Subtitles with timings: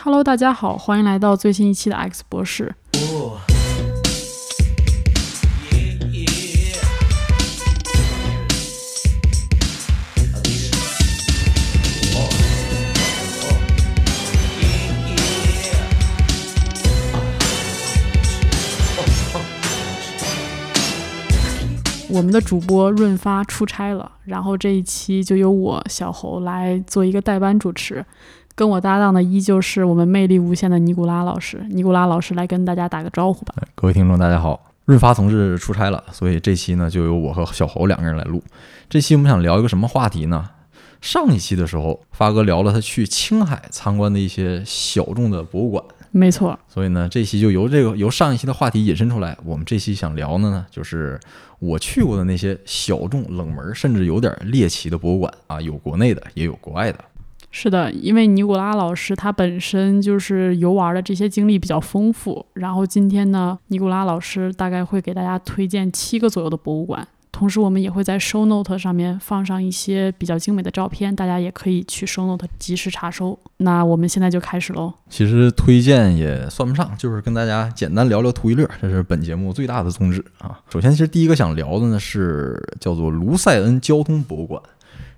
[0.00, 2.72] Hello，大家好，欢迎来到最新一期的 X 博士。
[22.10, 28.04] 我们的主播润发出差了，然后这一期就由我小侯来做一个代班主持，
[28.58, 31.64] 跟我搭档的依旧是我们魅力无限的尼古拉老师。
[31.70, 33.54] 尼古拉老师来跟大家打个招呼吧。
[33.76, 38.42] 各位听众，大家好，润发同志出差了，所以这期呢就由我和小侯两个人来录。
[38.90, 40.50] 这期我们想聊一个什么话题呢？
[41.00, 45.84] 上一期的时候，发哥聊了他去青海参观的一些小众的博物馆。
[46.10, 51.20] 没错，所以呢，这期就由这个由上一期的话题引申出来，我们这期想聊的呢，就是
[51.60, 56.98] 我去过的那些小众、冷门，甚至有点猎奇的博物馆啊，有国内的，也有国外的。
[57.50, 67.06] 是的，因为尼古拉老师他本身就是游玩的这些经历比较丰富，然后今天呢，尼古拉老师大概会给大家推荐七个左右的博物馆。
[67.30, 73.38] 同时，我们也会在 Show Note 上面放上一些比较精美的照片，大家也可以去 Show Note 及时查收。
[73.58, 74.92] 那我们现在就开始喽。
[75.08, 80.58] 其实推荐也算不上，就是跟大家简单聊聊图一乐，这是本节目最大的宗旨啊。
[80.68, 84.60] 首先，其实第一个想聊的呢是叫做卢塞恩交通博物馆。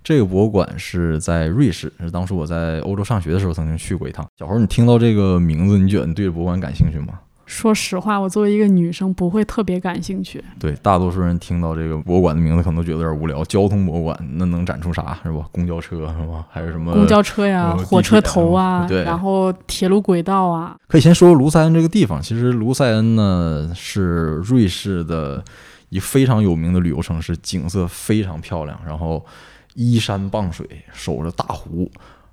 [0.03, 4.27] 这个博物馆是在瑞士，是当初我在欧洲上学的时候曾经去过一趟。
[4.39, 7.21] 小猴，你听到这个名字，你觉得你对博物馆感兴趣吗？
[7.45, 10.41] 说实话，我作为一个女生不会特别感兴趣。
[10.61, 13.43] 对，大多数人听到这个博物馆的名字，可能都觉得有点无聊。
[13.45, 15.19] 交通博物馆那能展出啥？
[15.25, 15.45] 是吧？
[15.51, 16.47] 公交车是吧？
[16.49, 16.93] 还是什么？
[16.93, 20.77] 公交车呀，火车头啊，对，然后铁路轨道啊。
[20.87, 22.23] 可以先说说卢塞恩这个地方。
[22.23, 25.43] 其实卢塞恩呢是瑞士的
[25.89, 29.27] 一非常有名的旅游城市，景色非常漂亮，然后
[29.75, 31.91] 依山傍水，守着大湖。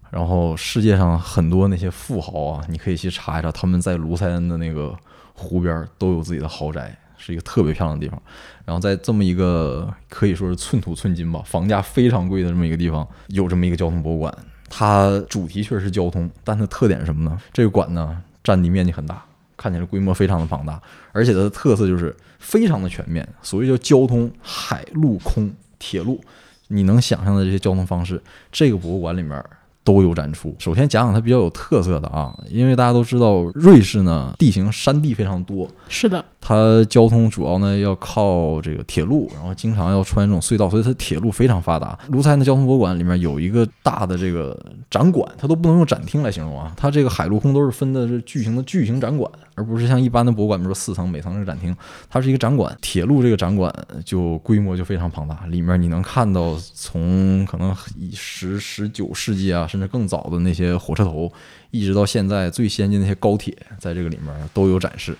[0.09, 4.95] 然后世界上很多那些富豪啊，你可以去查一查，他们在卢塞恩的那个
[5.33, 8.21] 湖边都有自己的豪宅，是一个特别漂亮的地方。
[8.63, 14.33] 然后在这么一个可以说是寸土寸金吧，房价非常贵的这么一个地方，有这么一个交通博物馆。
[14.69, 17.37] 它主题确实是交通，但它特点是什么呢？
[17.51, 19.23] 这个馆呢占地面积很大，
[19.57, 23.27] 看起来规模非常的庞大，而且它的特色就是非常的全面。
[23.41, 26.21] 所谓叫交通，海陆空铁路，
[26.67, 29.43] 你能想象的这些交通方式，这个博物馆里面。
[29.83, 30.53] 都有展出。
[30.59, 41.99] 首先讲讲它比较有特色的啊，因为大家都知道瑞士呢地形山地非常多，是的，它交通主要呢要靠这个铁路，然后经常要穿这种隧道，所以它铁路非常发达。
[42.07, 44.57] 卢塞恩的交通博物馆里面有一个大的这个
[44.89, 51.75] 展馆，它都不能用展厅来形容啊，它这个海陆空都是分的是巨型的巨型展馆，而不是像一般的博物馆，比如说四层每层是展厅，
[52.09, 52.73] 它是一个展馆。
[52.81, 53.69] 铁路这个展馆
[54.05, 57.75] 就规模就非常庞大，里面你能看到从可能
[58.13, 59.67] 十十九世纪啊。
[59.67, 61.29] 甚至更早的那些火车头，
[61.71, 65.13] 一直到现在最先进那些高铁，在这个里面都有展示。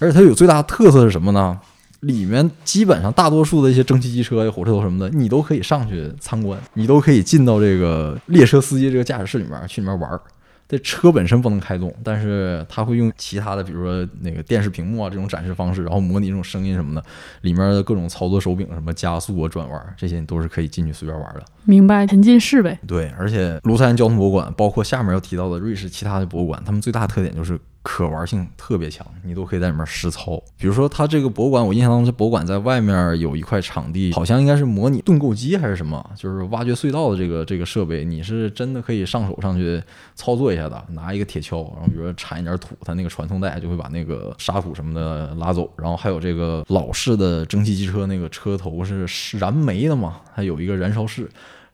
[0.00, 1.60] 而且它有最大的特色是什么呢？
[2.00, 10.18] 里面基本上大多数的一些蒸汽机车呀、火车头什么的，你都可以上去参观，你都可以进到这个列车司机这个驾驶室里面去里面玩儿。
[10.66, 17.04] 这车本身不能开动，但是它会用其他的，比如说那个电视屏幕啊这种展示方式，然后模拟这种声音什么的，
[17.42, 21.42] 里面的各种操作手柄，什么加速啊、转弯这些，你都是可以进去随便玩的。
[21.64, 22.78] 明白，沉浸式呗。
[22.86, 27.60] 对，而且卢塞恩交通博物馆，包括下面要提到的瑞士其他的博物馆，他们最大的特点就是。
[27.82, 30.42] 可玩性特别强，你都可以在里面实操。
[30.58, 39.82] 比如说，它这个博物馆，我印象当中，这博物馆在外面有一块场地，好像应该是模拟盾构机还是什么，就是挖掘隧道的这个这个设备，你是真的可以上手上去
[40.14, 40.84] 操作一下的。
[40.90, 45.72] 拿一个铁锹，然后比如说铲一点土，它那个传送带就会把那个沙土什么的拉走。
[45.78, 49.06] 然后还有这个老式的蒸汽机车，那个车头是
[49.38, 51.26] 燃煤的嘛，它有一个燃烧室，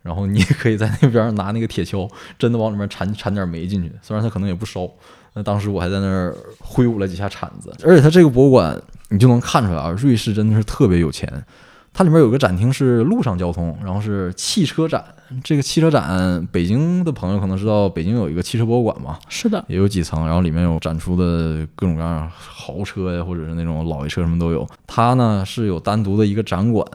[0.03, 4.89] 然后你也可以在那边拿那个铁锹，真的往里面铲铲点煤进去，虽然它可能也不烧。
[5.37, 8.81] 那当时我还在那儿挥舞了几下铲子，而且它这个博物馆
[9.11, 11.31] 你就能看出来啊，瑞士真的是特别有钱。
[11.93, 15.05] 它里面有个展厅是陆上交通，然后是汽车展。
[15.43, 19.19] 这个汽车展，北京的朋友可能知道，北京有一个汽车博物馆嘛？
[19.29, 24.67] 是的，也有几层，然后里面有展出的各种各样豪车呀，或者是那种老爷车什么都有。
[24.87, 26.87] 它呢是有单独的一个展馆。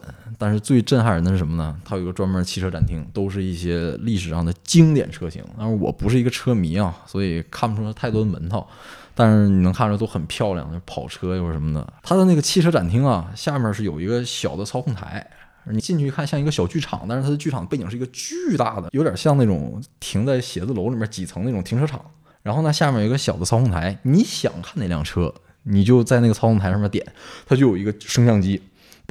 [0.41, 1.79] 但是最震撼人的是什么呢？
[1.85, 5.45] 它有一个专门汽车展厅，都是一些历史上的经典车型。
[5.55, 8.67] 但是我不是一个车迷啊，所以看不出来太多的门道。
[9.13, 11.93] 但是你能看出都很漂亮，跑车又是什么的。
[12.01, 15.29] 它的那个汽车展厅啊，下面是有一个小的操控台，
[15.65, 22.03] 你进去一看像一个小剧场，但是它的剧场背景是一个巨大的，有点像那种停在写字楼里面几层那种停车场。
[22.41, 27.05] 然后呢，下面有一个小的操控台，你想看哪辆车，你就在那个操控台上面点，
[27.45, 28.59] 它就有一个升降机。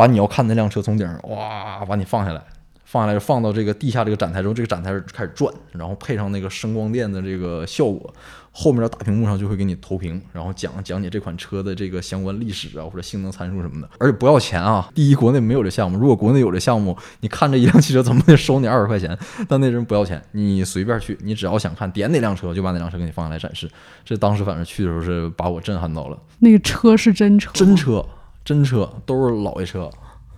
[0.00, 2.42] 把你要看那辆车从顶上哇把你放下来，
[2.86, 8.14] 放下来放到这个地下这个展台之后，这个展台开始转，然后配上那个声光电的这个效果，
[8.50, 14.88] 后面的大屏幕上就会给你投屏，然后讲讲解这款车的这个相关历史啊或者性能参数什么的，而且不要钱啊。
[14.94, 19.14] 第一，国内没有这项目，如果国内有这项目，你看这一辆汽车怎么得收你二十块钱？
[19.46, 23.70] 但那人不要钱，你随便去，你只要想看点哪辆车，就把哪辆车给你放下来展示。
[24.02, 28.04] 这当时反正去的时候是把我震撼到了，那个车是真车，真车，
[28.44, 29.90] 真车都是老爷车。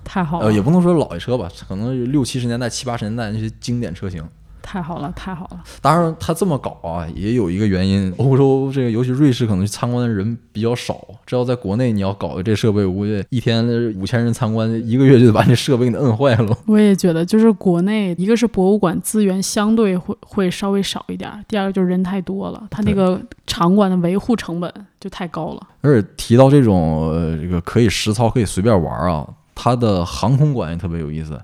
[0.04, 4.22] 太好了，呃，也不能说老爷车吧，可能六七十年代、七八十年代那些经典车型。
[4.62, 5.61] 太好了，太好了。
[5.81, 8.12] 当然，他这么搞啊，也有一个原因。
[8.17, 11.06] 欧洲这个，尤其瑞士，可能参观的人比较少。
[11.26, 13.67] 这要在国内，你要搞个这设备，我估计一天
[13.99, 16.56] 五千人参观，一个月就得把这设备给你摁坏了。
[16.67, 25.61] 我也觉得，就是国内一个是博物馆资源相对会会稍微少一点，第二个就是人太多了，他那个场馆的维护成本就太高了。
[25.81, 31.41] 而且提到这种呃，这个可以实操、可以随便玩啊，它的航空馆也特别有意思。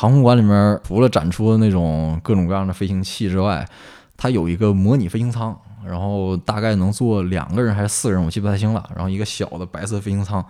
[0.00, 3.68] 航空馆里面除了展出的那种各种各样的飞行器之外，
[4.16, 5.54] 它有一个模拟飞行舱，
[5.84, 8.82] 然后大概能坐两个人还是四个人，我记不太清了。
[8.94, 10.42] 然后一个小的白色飞行舱，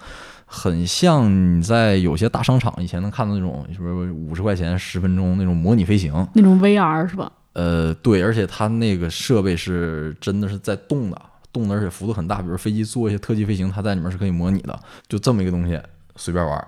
[0.46, 6.14] 很像你在有些大商场以前能看到那种，是不是五十块钱十分钟那种模拟飞行？
[6.32, 7.32] 那种 VR 是吧？
[7.54, 11.20] 呃，对，而且它那个设备是真的是在动的，
[11.52, 12.40] 动的而且幅度很大。
[12.40, 14.78] 比如飞机做一些特技飞行，它在里面是可以模拟的。
[15.08, 15.76] 就这么一个东西，
[16.14, 16.64] 随便玩。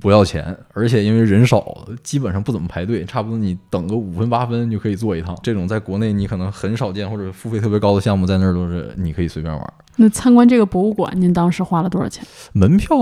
[0.00, 5.36] 不要钱，而且因为人少，基本上不怎么排队，差不多你等个五分八分就可以坐一趟。
[5.42, 9.72] 这种在国内你可能很少见，或者付费特别高的项目，在那儿都是你可以随便玩。
[9.96, 12.24] 那参观这个博物馆，您当时花了多少钱？
[12.52, 12.96] 门票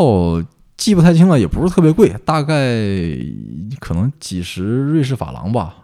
[0.76, 2.54] 记不太清了，也不是特别贵，大概
[3.78, 5.74] 可能几十瑞士法郎吧，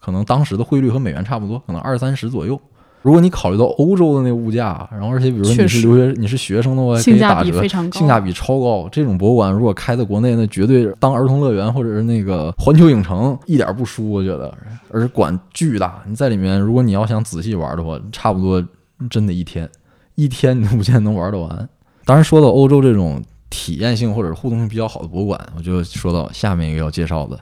[0.00, 2.60] 可能当时的汇率和美元差不多，可能二三十左右。
[3.06, 8.88] 如果你考虑到欧洲的那物价，然后而且比如说你是留学你是学生的话，可以打折，性价比超高。
[8.90, 14.52] 这种博物馆如果开在国内，那绝对当儿童乐园或者是那个环球影城一点不输，我觉得。
[14.90, 18.60] 而且馆巨大，你在里面，如果你要想仔细玩的话，差不多
[19.08, 19.70] 真的一天，
[20.16, 21.68] 一天你都不见得能玩得完。
[22.04, 27.38] 当然，说到欧洲这种体验性或者是互动性比较好的博物馆，我就说到下面一个要介绍的。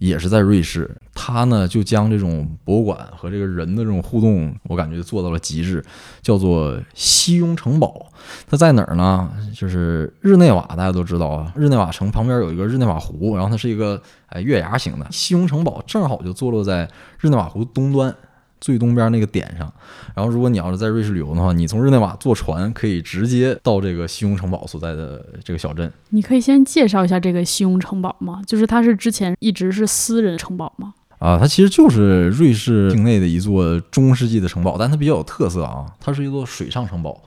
[0.00, 5.84] 也是在瑞士，他呢就将这种博物馆和这个人的这种互动，我感觉做到了极致，
[6.22, 8.06] 叫做西雍城堡。
[8.48, 9.30] 它在哪儿呢？
[9.54, 15.06] 就是日内瓦，大家都知道啊，日内瓦城旁边有一个日内瓦湖，然后它是一个哎月牙形的。
[15.10, 16.88] 西雍城堡正好就坐落在
[17.20, 18.14] 日内瓦湖东端。
[18.60, 19.72] 最东边那个点上，
[20.14, 25.90] 然后如果你要是在瑞士旅游的话，你从日内瓦坐船可以直接到这个西雍城堡所在的这个小镇。
[26.10, 28.42] 你可以先介绍一下这个西雍城堡吗？
[28.46, 30.94] 就是它是之前一直是私人城堡吗？
[31.18, 37.22] 啊，它其实就是瑞士境内的一座中世纪的城堡，但它比较有特色啊，它是一座水上城堡。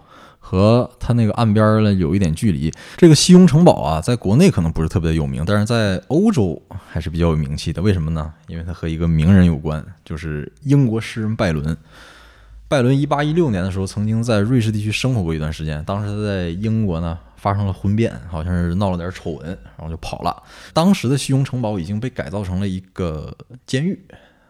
[0.45, 2.69] 和它那个岸边呢有一点距离。
[2.97, 6.61] 这个西雍城堡啊，在国内可能不是特别的有名，但是在欧洲
[6.91, 7.81] 还是比较有名气的。
[7.81, 8.31] 为什么呢？
[8.47, 11.75] 因为它和一个名人有关，就是英国诗人拜伦。
[12.67, 15.83] 拜伦一八一六年的时候，曾经在瑞士地区生活过一段时间。
[15.85, 20.43] 当时他在英国呢发生了婚变，好像是闹了点丑闻，然后就跑了。
[20.73, 23.35] 当时的西雍城堡已经被改造成了一个
[23.65, 23.99] 监狱。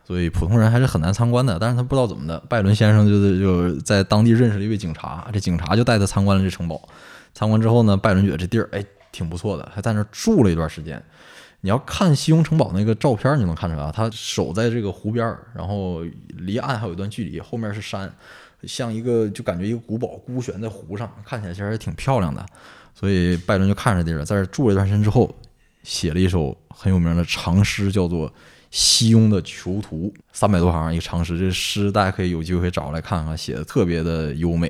[0.06, 6.90] 所以普通人还是很难参观的，但是他不知道怎么的，拜伦先生就是就在当地认识了一位警察，这警察就带他参观了这城堡。
[7.34, 11.02] 参观之后呢，拜伦觉得这地儿哎挺不错的，还在那儿住了一段时间。
[11.62, 18.14] 你要看西雍城堡那个照片，你就能看出来啊，他守在这个湖边儿，然后离岸还有一段距离，后面是山，
[18.64, 22.46] 像一个就感觉一个古堡孤悬在湖上，看起来其实还挺漂亮的。
[22.94, 25.34] 所以拜伦就看着地儿，在这住了一段时间之后，
[25.84, 28.30] 写了一首很有名的长诗，叫做。
[28.74, 34.68] 西庸的囚徒，三百多行一个长诗，这诗大家可以有机会找来看看，写的特别的优美，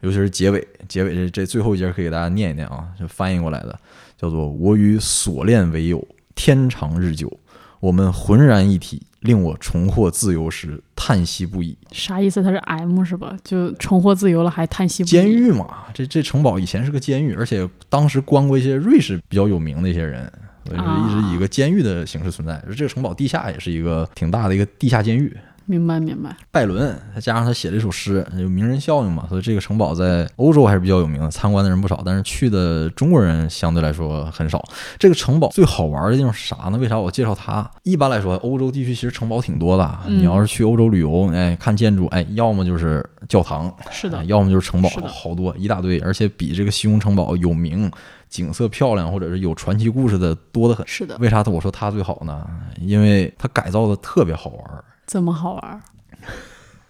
[0.00, 3.78] 尤其是结尾，结尾这这最后一节可以给大家念一念啊，就翻译过来的，
[4.18, 7.38] 叫做“我与锁链为友，天长日久，
[7.78, 12.42] 我们浑然一体，令我重获自由时叹息不已。”啥意思？
[12.42, 13.36] 它是 M 是吧？
[13.44, 15.10] 就重获自由了还叹息不已？
[15.10, 20.32] 监狱嘛，这这城堡以前是个监狱，而且当时关过一些瑞士比较有名的一些人。
[20.66, 25.34] 所以一直以一个监狱的形式存在，这个城堡地下也是一个挺大的一个地下监狱。
[25.68, 26.36] 明白明白。
[26.52, 34.64] 拜伦，再加上他写了一首诗，有名人效应嘛，所以这个城堡在欧洲还是比较有名的，参观的人不少，但是去的中国人相对来说很少。
[34.96, 36.78] 这个城堡最好玩的地方是啥呢？
[36.78, 37.68] 为啥我介绍它？
[37.82, 39.98] 一般来说，欧洲地区其实城堡挺多的。
[40.06, 47.90] 你要是去欧洲旅游，哎，看建筑，哎，要么就是教堂，是的，要么就是城堡，好多一大堆，而且比这个西宫城堡有名。
[48.36, 50.86] 景色漂亮，或者是有传奇故事的多得很。
[50.86, 52.46] 是的，为啥我说它最好呢？
[52.80, 54.84] 因为它改造的特别好玩。
[55.06, 55.80] 怎么好玩？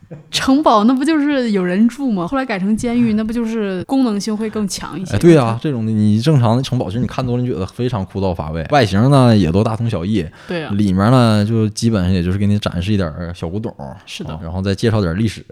[0.31, 2.27] 城堡那不就是有人住吗？
[2.29, 5.17] 后来改成监狱，那不就是功能性会更强一些？
[5.17, 8.65] 哎，对呀、这种的你正常的城堡，其实你看多了，你觉得非常枯燥乏味。
[8.71, 13.75] 外形呢也都大同小异，对啊，里面呢就基本上也就是给你展示一点小古董，
[14.07, 15.45] 是的啊然后再介绍点历史，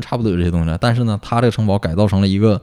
[0.00, 0.76] 差不多有这些东西。
[0.80, 2.60] 但是呢，它这个城堡改造成了一个，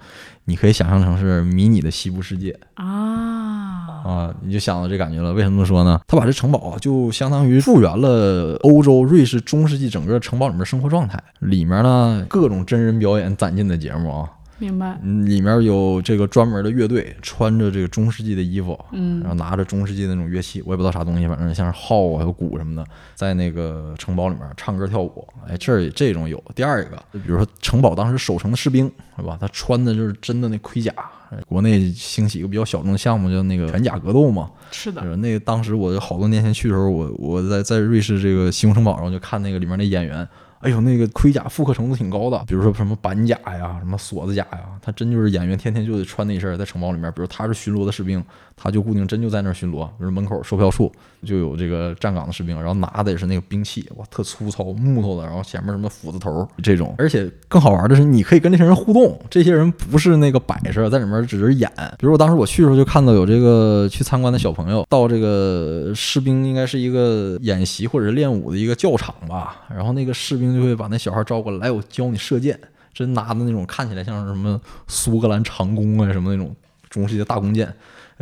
[0.49, 5.31] 你可以想象成是迷你的西部世界啊，啊，你就想到这感觉了。
[5.31, 6.01] 为什么这么说呢？
[6.07, 11.23] 他把这城堡啊，就相当于复原了欧洲、瑞士中世纪整个城堡里面生活状态。
[11.41, 14.27] 里面呢各种真人表演攒劲的节目啊，
[14.59, 22.85] 明白，嗯，里面有这个专门的乐队，穿着这个中世纪的衣服，嗯然后拿着中世纪的那种乐器，我也不知道啥东西，反正像是号啊、有鼓什么的，
[23.15, 25.27] 在那个城堡里面唱歌跳舞。
[25.47, 26.43] 哎，这儿这种有。
[26.53, 29.37] 第二一个，就比如说城堡当时守城的士兵，是吧？
[29.39, 30.93] 他穿的就是真的那盔甲。
[31.31, 34.49] 哎国内兴起一个比较小众的项目，叫那个全甲格斗嘛。
[34.71, 40.27] 是的，那个当时我好多年前去的时候，我我在在瑞士这个西红城堡，然后就看那个里面那演员，
[40.59, 47.09] 哎呦，那个盔甲复刻程度挺高的，比如说什么板甲呀、什么锁子甲呀，他真就是演员天天就得穿那一身儿在城堡里面。
[47.13, 48.23] 比如他是巡逻的士兵，
[48.55, 50.91] 他就固定真就在那儿巡逻，比如门口售票处
[51.25, 56.93] 就有这个站岗的士兵，然后拿的也是那个兵器，哇，特粗糙木头的，然后前面什么斧子头这种。
[56.99, 61.71] 而且更好玩的是，你可以跟这些人互动，这些人不是那个摆设，在里面只是演。
[61.97, 72.59] 比如我当时我去的时候就看到有这个去参观的小朋友到这个士兵应该是一个演习或者是练武的一个教场吧，然后那个士兵就会把那小孩招过来，来我教你射箭，
[72.93, 76.55] 真拿的那种看起来像什么苏格兰长弓啊什么那种
[76.89, 77.73] 中世纪大弓箭。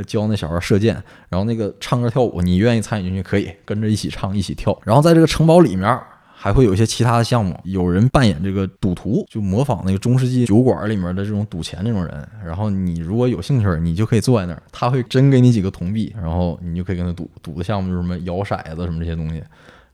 [0.05, 0.93] 教那小孩射箭，
[1.27, 4.79] 然后那个唱歌跳舞，你愿意参与进去可以跟着一起唱一起跳。
[4.83, 5.99] 然后在这个城堡里面
[6.31, 12.29] 还会有一些其他的项目，有人扮演这个赌徒，就模仿那个中世纪酒馆里面的这种赌钱这种人。
[12.45, 17.27] 然后你如果有兴趣，你就可以坐在那儿，他会真给你几个铜币，然后你就可以跟他赌。
[17.41, 19.41] 赌的项目就是什么摇骰子什么这些东西。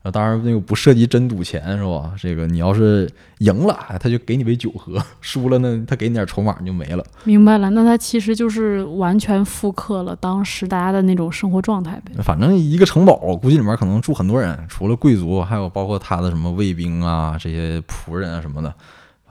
[0.04, 2.12] 啊，当然那个不涉及真赌钱是吧？
[2.20, 7.02] 这个你要是赢了，哎他就给你杯酒喝；输了呢，他给你点筹码你就没了。
[7.24, 7.70] 明白了。
[7.70, 12.12] 那他其实就是完全复刻了当时大家的那种生活状态呗。
[12.22, 18.74] 反正一个城堡，估计里面可能住很多人，除了贵族，还有包括他的什么卫兵啊、这些仆人啊什么的。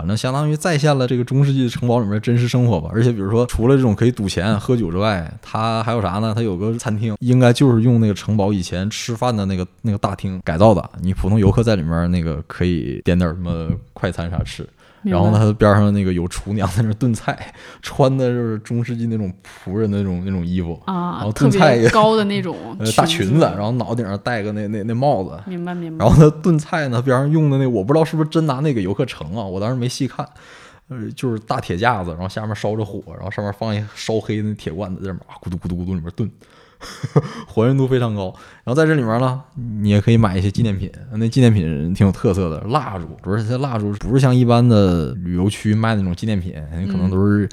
[0.03, 2.89] 反正相当于再现了这个中世纪城堡里面真实生活吧。
[2.91, 6.33] 而且比如说，除了这种可以赌钱、喝酒之外，它还有啥呢？
[6.35, 10.89] 它有个餐厅，应该就是用那个城堡以前吃饭的那个那个大厅改造的。
[10.99, 14.67] 你普通游客在里面那个可以点点什么快餐啥吃。
[15.03, 19.31] 然后呢，他边上那个有厨娘在那炖菜， 穿的就是中世纪那种
[19.65, 26.05] 仆人的那种那种衣服，啊然后，炖菜也高的那种 呃，大裙子，然后脑顶上戴个那那那帽子，明白明白。
[26.05, 30.27] 然后他炖菜呢边上用的那我不知道是不是真拿那个游客盛啊，我当时没细看，
[30.89, 36.29] 呃，就是大铁架子，然后下面烧着火，然后上面放一烧黑的那铁罐子，在里面啊咕嘟咕嘟咕嘟里面炖，
[37.47, 38.33] 还原度非常高。
[38.63, 39.41] 然后在这里面呢，
[39.81, 46.53] 你也可以买一些纪念品，那纪念品挺有特色的，蜡烛，主要是这蜡烛不是像一般的旅游区卖那种纪念品，
[46.89, 47.47] 可能都是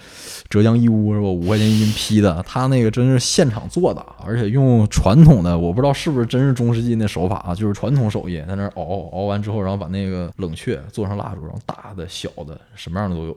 [0.48, 8.82] 浙江义乌是吧，五块钱一斤批的，他那个真是现场做的，而且用传统的，我不知道是不是真是中世纪那手法啊，就是传统手艺，在那儿熬
[9.12, 13.36] 熬完之后，然后把那个冷却做成蜡烛，然后大的、小的，什么样的都有。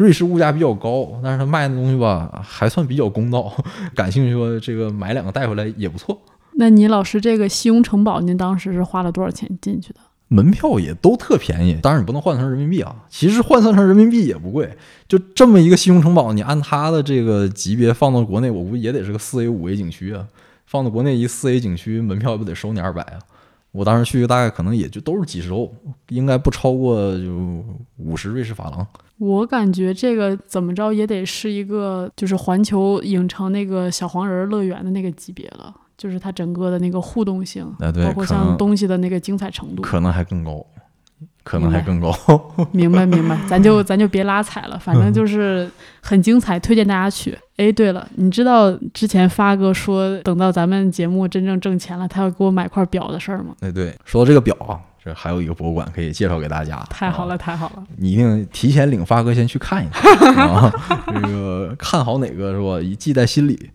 [0.00, 3.54] 瑞士物价比较高，但是他卖的东西吧还算比较公道，
[3.94, 6.18] 感兴趣说这个买两个带回来也不错。
[6.54, 10.00] 那你老师，这个西雍城堡，您当时是花了多少钱进去的？
[10.28, 12.96] 门票也都特便宜，当然你不能换算成人民币啊。
[13.10, 14.74] 其实换算成人民币也不贵，
[15.06, 20.26] 就这么一个西雍城堡，你按它的这个级别放到国内，我估计也得是个四 A、五 A 景区啊。
[20.64, 23.18] 放到国内一四 A 景区，门票也不得收你二百啊？
[23.72, 25.72] 我当时去大概可能也就都是几十欧，
[26.08, 27.64] 应该不超过就
[27.96, 28.86] 五十瑞士法郎。
[29.18, 39.82] 我感觉这个怎么着也得是一个，就是环球影城那个小黄人乐园的那个级别了，就是它整个的那个互动性，包括像东西的那个精彩程度。
[39.82, 40.64] 可能还更高，
[41.42, 42.12] 可能还更高。
[42.72, 45.70] 明白明白，咱就 咱就别拉踩了，反正就是
[46.00, 47.36] 很精彩，推荐大家去。
[47.56, 53.54] 哎，对了，你知道之前发哥说等到咱们节目真正挣钱了，他要给我买块表的事儿吗？
[53.60, 56.76] 哎对，说到这个表啊，这还有一个博物馆可以介绍给大家。
[56.76, 57.84] 啊太好了，太好了！
[57.96, 60.72] 你一定提前领发哥先去看一看 啊，
[61.12, 62.80] 这个看好哪个是吧？
[62.80, 63.70] 一记在心里。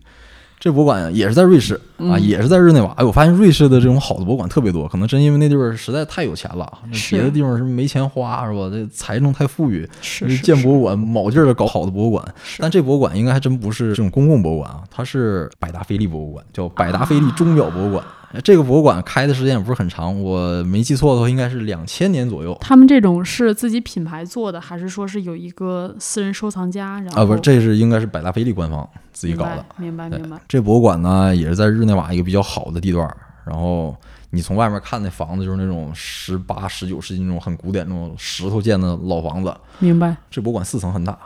[0.58, 2.92] 这博物馆也是在瑞士啊，嗯也是在日内瓦。
[2.96, 6.70] 哎，我发现瑞士的这种好的博物馆特别多，可能真因为那地方实在太有钱了，
[7.10, 8.70] 别的地方是没钱花是吧？
[8.72, 12.24] 这财政太富裕，是是建博物馆卯劲儿的搞好的博物馆。
[12.58, 18.02] 但这博物馆应该还真不是这种公共博物馆啊，它是百达翡丽博物馆，叫百达翡丽钟表博物馆。
[18.42, 22.56] 这个博物馆开的时间也不是很长，我没记错的话，应该是两千年左右。
[22.60, 27.00] 他们这种是自己品牌做的，还是说是有一个私人收藏家？
[27.00, 29.64] 然后啊，不是，这是应该是百达翡丽官方自己搞的。
[29.78, 30.40] 明白明白明白。
[30.48, 33.96] 这博物馆呢，也是在日内瓦一个比较好的地段儿，然后
[34.30, 39.54] 你从外面看那房子就是那种十八、十九世纪那种很古典那种石头建的老房子。
[39.78, 40.16] 明白。
[40.30, 41.16] 这博物馆四层很大，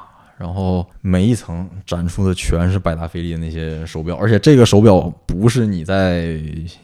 [0.40, 6.40] 然后每一层展出的全是百达翡丽的那些手表，而且这个手表不是你在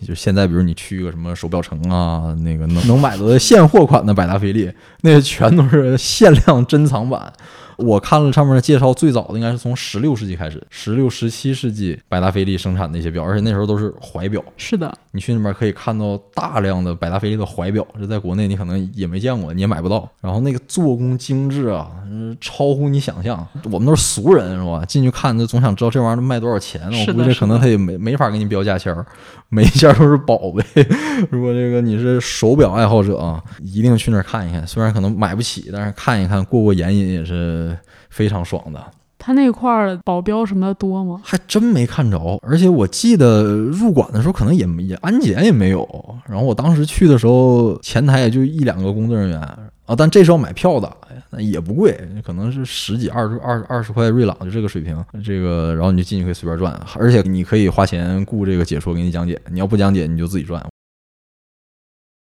[0.07, 4.71] 就现在，比如你去一个什么手表城啊，那个能能买到的现货款的百达翡丽，
[5.01, 7.33] 那些全都是限量珍藏版。
[7.79, 14.43] 我看了上面的介绍，最早的应该是从十六世纪开始，十六、十七世纪百达翡丽生产的一些表，而且那时候都是怀表。
[14.59, 20.07] 是的，你去那边可以看到大量的百达翡丽的怀表，这在国内你可能也没见过，你也买不到。
[20.21, 23.45] 然后那个做工精致啊，嗯超乎你想象。
[23.65, 24.85] 我们都是俗人是吧？
[24.85, 29.05] 进去看就总想知道这玩意儿卖多少钱，我估计可能他也没没法给你标价签儿，
[29.49, 30.63] 每一件都是宝贝。
[31.31, 34.67] 如果这个你是手表爱好者啊，一定去那儿看一看。
[34.67, 37.75] 虽然可能买不起，但是看一看过过眼瘾也是
[38.11, 38.85] 非常爽的。
[39.27, 41.21] 他那块儿保镖什么的多吗？
[41.25, 45.85] 还真没看着，而且我记得入馆的时候可能也也安检也没有。
[46.29, 50.89] 然后我当时去的时候，前台也就一两个工作人员啊，但这是要买票的，
[51.31, 54.97] 那也不贵，可能是十几、二十、二二十块瑞朗，就这个水平。
[55.25, 60.65] 这个，然后你就进去可以随便转，而且你可以花钱雇这个解说给你讲解，你要不讲解你就自己转。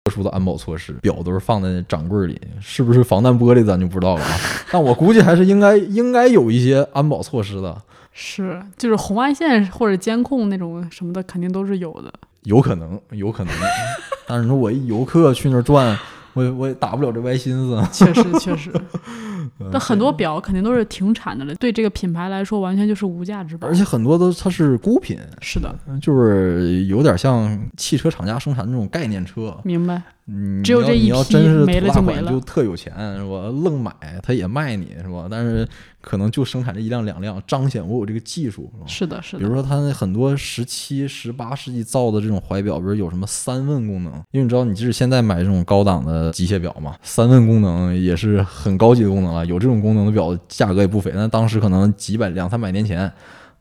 [0.09, 4.31] 特殊的安保措施，表都是放在掌柜里，是不是防弹玻璃咱就不知道了啊。
[4.73, 7.77] 但我估计还是应该应该有一些安保措施的。
[8.13, 12.13] 是，就是红外线或者监控那种什么的，肯定都是有的。
[12.45, 13.53] 有可能，有可能。
[14.27, 15.97] 但是说我一游客去那儿转，
[16.39, 17.83] 我也我也打不了这歪心思。
[17.93, 18.73] 确实，确实。
[19.73, 23.67] 那很多表肯定都是停产的了，对这个品牌来说，完全就是无价之宝。
[23.67, 29.57] 而且很多都它是孤品，是的，就是有点像汽车厂家生产的那种概念车。
[29.65, 30.01] 明白。
[30.31, 33.49] 嗯，只有这一你要批真是没了就没了就特有钱是吧？
[33.65, 33.93] 愣买
[34.23, 35.27] 他也卖你是吧？
[35.31, 35.67] 但是
[36.03, 38.85] 可能就生产这一辆两辆，彰显我有这个技术是吧？
[38.87, 39.39] 是的，是的。
[39.39, 49.47] 比如说，他那很多十七、十八世纪造的这种怀表，比如有什么三问功能，因为你知道，你即使现在买这种高档的机械表嘛，三问功能也是很高级的功能了。
[49.47, 51.11] 有这种功能的表，价格也不菲。
[51.15, 53.11] 但当时可能几百、两三百年前，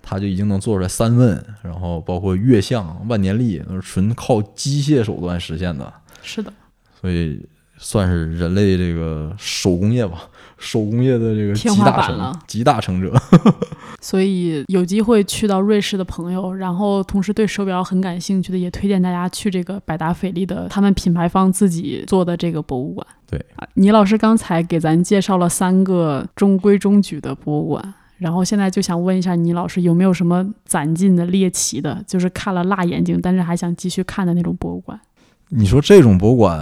[0.02, 5.94] 他就已经能做出来三问，然后包括月相、万年历，都是纯靠机械手段实现的。
[6.22, 6.52] 是的，
[7.00, 7.46] 所以
[7.78, 10.24] 算是人类这个手工业吧，
[10.58, 13.14] 手工业的这个天集大成花板了，集大成者。
[14.02, 23.06] 所以有机会去到瑞士的朋友，然后同时对手表很感兴趣的，也推荐大家去这个百达翡丽的他们品牌方自己做的这个博物馆。
[23.30, 27.94] 对啊，倪老师刚才给咱介绍了三个中规中矩的博物馆。
[28.18, 35.00] 然后现在就想问一下倪老师，有没有什么攒劲的、猎奇的，就是看了辣眼睛，但是还想继续看的那种博物馆？
[35.50, 36.60] 你说这种博物馆，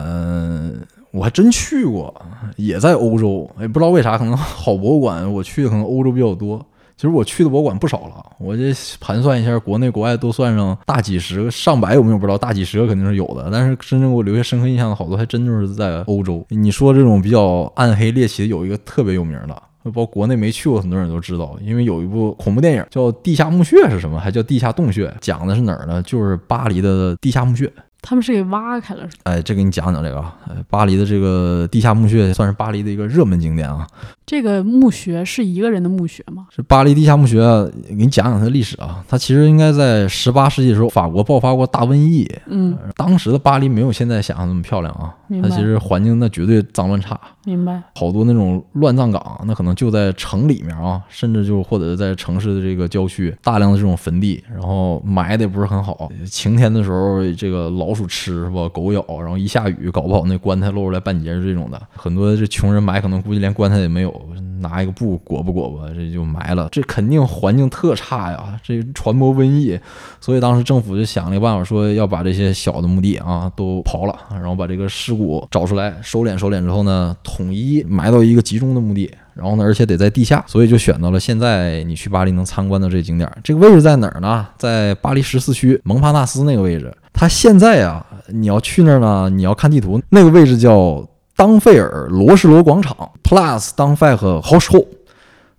[1.11, 2.13] 我还真去过，
[2.55, 6.63] 也在欧洲，也不知道为啥，可能好博物馆我去的可能欧洲比较多。
[6.97, 13.49] 其实我去的博物馆不少了，我这盘算一下，国内国外都算上大几十个、上百有没有不知道，大几十个肯定是有的。
[13.51, 16.45] 但是真正给我留下深刻印象的好多，还真就是在欧洲。
[16.49, 19.61] 你说这种比较暗黑猎奇的，有一个特别有名的。
[19.83, 24.19] 包括国内没去过，很多人都知道，因为有一部恐怖电影叫《地下墓穴》是什么？
[24.19, 26.01] 还叫《地下洞穴》，讲的是哪儿呢？
[26.01, 27.71] 就是巴黎的地下墓穴。
[28.05, 33.87] 他们是给挖开了，是吧哎，这给你讲讲这个啊，呃巴黎的这个地下墓穴算是巴黎的一个热门景点啊。
[34.25, 36.47] 这个墓穴是一个人的墓穴吗？
[36.55, 39.03] 是巴黎地下墓穴啊，给你讲讲它的历史啊。
[39.07, 47.19] 它其实应该在十八世纪的时候，法国爆发过大瘟疫，嗯，当时的巴黎没有现在想象那么漂亮啊，它其实环境那绝对脏乱差。
[47.45, 47.81] 明白。
[47.95, 56.09] 好多那种乱葬岗，那可能就在城里面啊，甚至就或者在城市的这个郊区，大量的这种坟地，然后埋的也不是很好。
[56.29, 58.67] 晴天的时候，这个老鼠吃是吧？
[58.73, 61.79] 狗咬，然后一下雨，搞不好那棺材露出来半截是这种的。
[61.95, 64.11] 很多这穷人埋，可能估计连棺材也没有，
[64.59, 66.67] 拿一个布裹吧裹吧，这就埋了。
[66.71, 69.79] 这肯定环境特差呀，这传播瘟疫。
[70.19, 71.35] 所以当时政府就想了。
[71.35, 79.11] 一个办法，说要把这些小的墓地啊都刨了，然后把这个尸骨找出来，收敛收敛之后呢，统一埋到一个集中的墓地。
[79.33, 83.37] 然后呢，而且得在地下，所以就选到了现在你去巴黎能参观的这景点儿。
[83.43, 84.47] 这个位置在哪儿呢？
[84.57, 86.95] 在巴黎十四区蒙帕纳斯那个位置。
[87.11, 94.85] 它现在啊，你要去那儿呢，你要看地图，那个位置叫当费尔罗士罗广场 Plus 当费和 h o s h o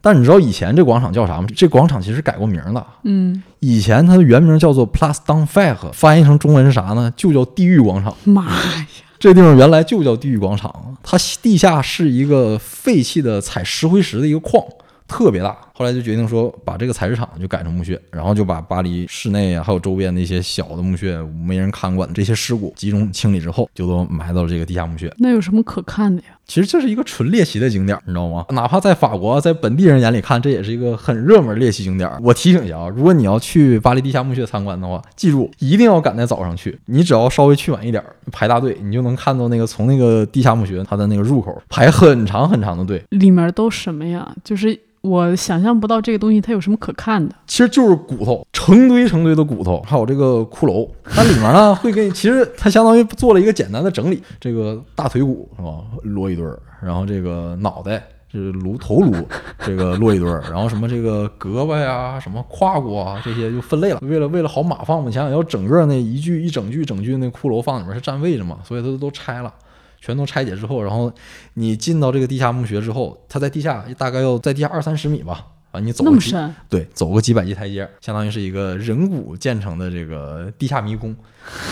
[0.00, 1.46] 但你知道以前这广场叫啥吗？
[1.54, 2.86] 这广场其实改过名了。
[3.04, 7.12] 嗯，以前它的原名叫做 Place d e n f e r 翻译成中文是啥呢？
[7.14, 8.14] 就叫地狱广场。
[8.24, 8.86] 妈呀，
[9.18, 14.62] 这地方原来就叫地狱广场，它地下是一个废弃的采石灰石的一个矿，
[15.08, 15.56] 特别大。
[15.72, 25.12] 后来就决定说把这个采石场就改成墓穴，然后就把巴黎市内啊还有周边的一些小的墓穴没人看管的这些尸骨集中清理之后，就都埋到了这个地下墓穴。
[25.18, 26.35] 那有什么可看的呀？
[26.46, 28.46] 其实这是一个纯猎奇的景点，你知道吗？
[28.50, 32.10] 哪怕在法国，在本地人眼里看，这也是一个很热门猎奇景点。
[32.22, 36.78] 我提醒一下啊，如果你要去巴黎地下墓穴参观的话，记住一定要赶在早上去。
[36.86, 44.32] 你只要稍微去晚一点，排大队，你就能看到那个从那个地下墓穴它的那个入口排很长很长的队，里面都什么呀？
[44.44, 47.34] 就是我想象不到这个东西它有什么可看的。
[47.46, 50.88] 其实就是骨头，成堆成堆的骨头，还有这个骷髅。
[51.04, 58.00] 它里面呢会给你，其实它相当于做了一个简单的整理，这个大腿骨是吧，摞一堆儿，然后这个脑袋。
[58.28, 59.14] 就是颅 头颅，
[59.60, 64.00] 这个落一对儿，然后什么这个胳膊呀、什么胯骨啊这些就分类了。
[64.02, 69.54] 为了为了好码放嘛，你想想要整个那一具一整具整具那骷髅放里面是占位置嘛，所以它都拆了，
[70.00, 71.10] 全都拆解之后，然后
[71.54, 81.14] 你进到这个地下墓穴之后，它在地下大概要在地下二三十米吧，啊，你走那么深，对，走个几百级台阶，相当于是一个人骨建成的这个地下迷宫，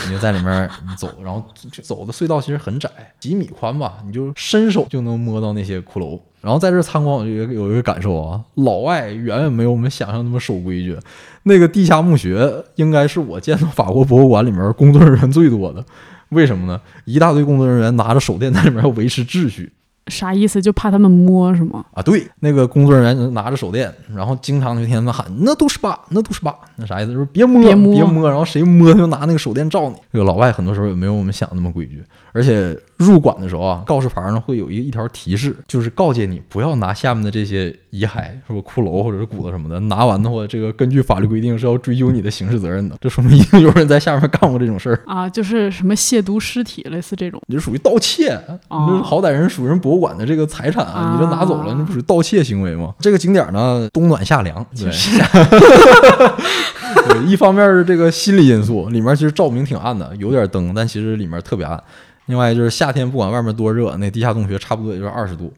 [0.06, 1.42] 你就在里面你走，然后
[1.82, 6.20] 走的隧道其实很窄，几米宽吧，你就伸手就能摸到那些骷髅。
[6.42, 10.98] 然后在这参观，我就有一个有一个感受啊，老外远远没有我们想象那么守规矩。
[11.44, 15.82] 那个地下墓穴应该是我见到法国博物馆里面工作人员最多的，
[16.28, 16.78] 为什么呢？
[17.06, 19.72] 一大堆工作人员拿着手电在里面要维持秩序。
[20.08, 20.60] 啥意思？
[20.60, 21.84] 就怕他们摸是吗？
[21.94, 27.12] 啊，对，那个工作人员拿着手电，然后经常就听他们喊“那都是疤，那都是疤”，那啥意思？
[27.12, 29.96] 就是别摸，别摸然后谁摸他就拿那个手电照你。
[30.12, 42.96] 这个老外很多时候也没有我们想的那么规矩，而且入馆的时候啊，告示牌上会有一一条提示，就是告诫你不要拿下面的这些遗骸，是不骷髅或者是骨头什么的，拿完的话，这个根据法律规定是要追究你的刑事责任的。
[43.00, 47.40] 这说明一定有人在下面干过这种事儿， 啊，就是什么亵渎尸体，类似这种。
[47.46, 48.28] 你这属于盗窃，
[48.68, 52.94] 哦你这好歹人属于人博物馆的这个财产，啊你这拿走了，那不属于盗窃行为吗？
[53.00, 54.90] 这个景点呢，冬暖夏凉，对，
[57.08, 61.82] 对，一方面是这个心理因素，里面其实照明挺暗的，有点灯，但其实里面特别暗。
[62.26, 65.52] 另外就是夏天不管外面多热，那地下洞穴差不多也就是二十度，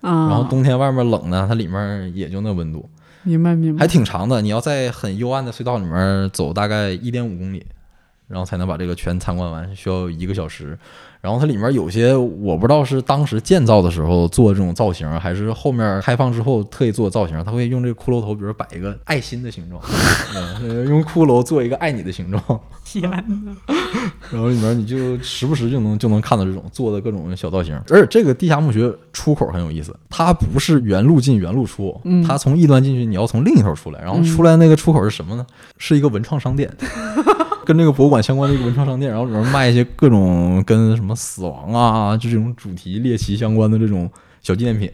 [0.00, 2.88] 啊，然后冬天外面冷呢，它里面也就那温度，
[3.22, 3.86] 明白明白还。
[3.86, 4.42] 挺长的。
[4.42, 7.64] 你要在很幽暗的隧道里面走大概一点五公里，
[8.26, 10.78] 然后才能把这个全参观完，需要一个小时。
[11.20, 17.42] 然后它里面有些我不知道是当时建造的时候做这种造型，还是后面开放之后特意做造型。
[17.44, 19.82] 它会用这个骷髅头，比如摆一个爱心的形状，
[20.62, 22.42] 嗯用骷髅做一个爱你的形状！
[24.30, 27.74] 然后里面你就时不时就能就能看到这种做的各种小造型。
[27.90, 34.00] 而且这个地下墓穴出口很有意思，它不是原路进原路出，嗯它从一端进去，你要从另一头出来。
[34.00, 35.44] 然后出来那个出口是什么呢？
[35.78, 36.70] 是一个文创商店。
[37.68, 44.90] 跟这个博物馆相关的一个文创商店，然后里面卖一些各种跟什么死亡啊，就这种主题猎奇相关的这种小纪念品。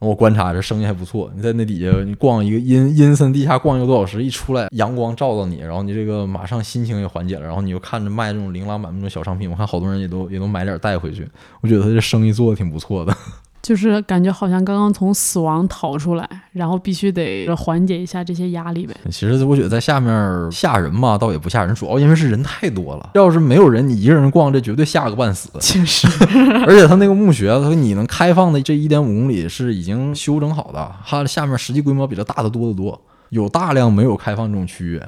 [0.00, 11.28] 我观察这生意还不错，你在那底下你逛一个阴阴森地下逛一个多小时，一出来阳光照到你，然后你这个马上心情也缓解了，然后你就看着卖这种琳琅满目的小商品，我看好多人也都也都买点带回去，
[11.60, 13.16] 我觉得他这生意做的挺不错的。
[13.62, 18.94] 就是感觉好像刚刚从死亡逃出来，然后必须得缓解一下这些压力呗。
[19.10, 20.12] 其实我觉得在下面
[20.50, 23.10] 吓人嘛，倒也不吓人，主要因为是人太多了。
[23.14, 25.50] 要是没有人，你一个人逛，这绝对吓个半死。
[25.60, 26.08] 确实，
[26.66, 35.02] 而且他那个墓穴，他你能开放的这一点五公里是已经修整好的，它下面实际规模比这大的多得多，有大量没有开放这种区域。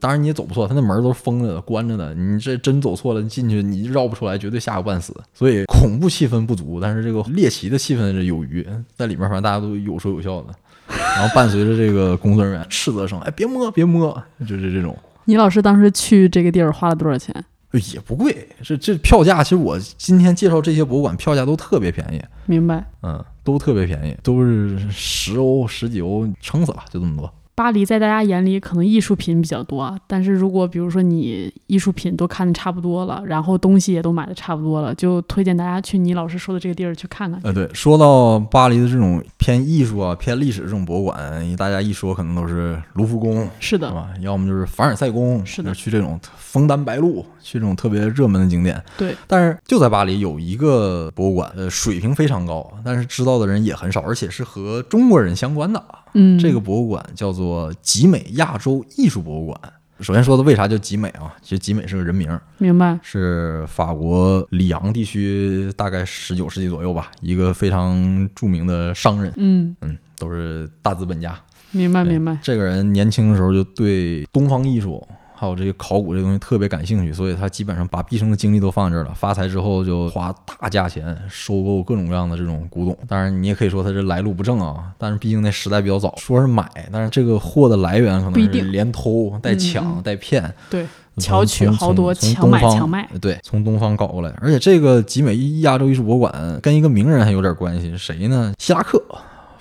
[0.00, 5.14] 当然你也走不错，它那门儿都是封着的、关着的，你这真走错了进去，你绕不出来，绝对吓个半死。
[5.34, 10.48] 所以恐怖气氛不足，但是这个猎奇的气氛是有余，在里面反正大家都有说有笑的。
[10.88, 14.10] 然后伴随着这个工作人员 斥责声，哎，别摸，别摸，
[14.40, 14.96] 就是这种。
[15.26, 17.44] 你老师当时去这个地儿花了多少钱？
[17.92, 22.82] 也不贵，这这票价其实我今天介绍这些博物馆票价都特别便宜，明白。
[23.02, 27.30] 嗯，都特别便宜，都是十欧、十几欧，撑死了，就这么多。
[27.56, 37.40] 巴黎在大家眼里可能艺术品比较多，但是如果比如说你艺术品都看的差不多了，然后东西也都买的差不多了，就推荐大家去你老师说的这个地儿去看看。
[37.42, 43.94] 呃，对，说到巴黎的这种偏艺术啊、偏历史这种博物馆，大家一说可能都是卢浮宫，是的？
[44.20, 48.82] 要么就是凡尔赛宫，是的去这种枫丹白露，去这种特别热门的景点。
[48.98, 55.80] 对，但是就在巴黎有一个博物馆，呃，水平非常高，但是知道的人也很少，而且是和中国人相关的。
[56.14, 59.60] 嗯，这个博物馆叫做集美亚洲艺术博物馆。
[60.00, 61.34] 首先说的为啥叫集美啊？
[61.40, 62.98] 其实集美是个人名儿，明白。
[63.02, 71.38] 是法国里昂地区大概十九世纪左右吧，一个非常著名的商人，嗯，嗯，都是大资本家。
[71.70, 72.38] 明白明白。
[72.42, 75.06] 这个人年轻的时候就对东方艺术
[75.38, 79.12] 还有这个考古这个东西特别感兴趣，所以他基本上把毕生的精力都放这儿了。
[79.14, 82.96] 发财之后就花大价钱收购各种各样的这种古董。
[83.06, 90.50] 当然，你也可以说他这来路不正啊，但是毕竟那时代比较早，说是买，但是这个货的来源可能是连偷带抢、带骗。
[90.70, 90.86] 对，
[91.18, 93.08] 巧取豪夺，从强买东方强卖。
[93.20, 94.32] 对，从东方搞过来。
[94.40, 98.54] 而且这个集美亚洲艺术博物馆跟一个名人还有点关系，谁呢？
[98.58, 99.02] 希拉克。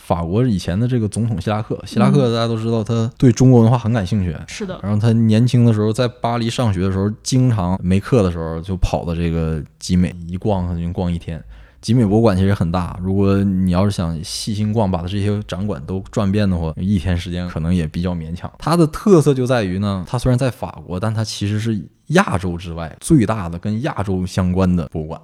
[0.05, 4.37] 法国以前的这个总统希拉克，希拉克大家都知道，他对中国文化很感兴趣。
[4.45, 11.43] 是的，然后他年轻的时候在巴黎上学的时候，经常没课的时候就跑到这个集美一逛，他就逛一天。
[11.81, 18.51] 集美博物馆其实很大，如果你要是想细心逛，把它这些展馆都转遍的话，一天时间可能也比较勉强。
[18.59, 25.19] 它的特色就在于呢，它虽然在法国，但它其实是亚洲之外最大的跟亚洲相关的博物馆，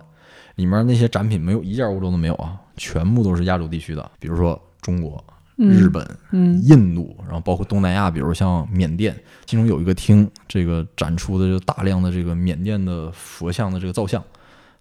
[0.56, 5.24] 里面那些展品没有一件欧洲的没有啊，全部都是亚洲地区的，比如说中国、
[5.58, 9.16] 日本、嗯印度，然后包括东南亚，比如像缅甸，
[9.46, 14.24] 其中有一个厅，这个展出的就大量的这个缅甸的佛像的这个造像，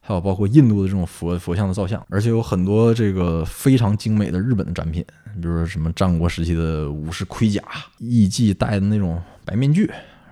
[0.01, 5.05] 还有包括印度的这种佛佛像的造像，而且有很多这个非常精美的日本的展品，
[5.41, 7.63] 比如说什么战国时期的武士盔甲、
[7.99, 9.91] 艺伎戴的那种白面具，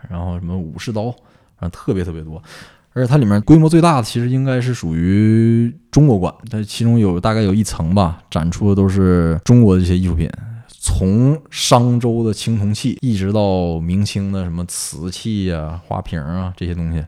[0.09, 1.04] 然后什么武士刀，
[1.59, 2.42] 然后特别特别多。
[2.92, 10.29] 而且它里面规模最大的其实应该是属于中国馆，它其中有大概有一层吧，展出的都是中国的这些艺术品，
[10.68, 17.05] 从商周的青铜器，一直到明清的什么瓷器呀、花瓶啊这些东西，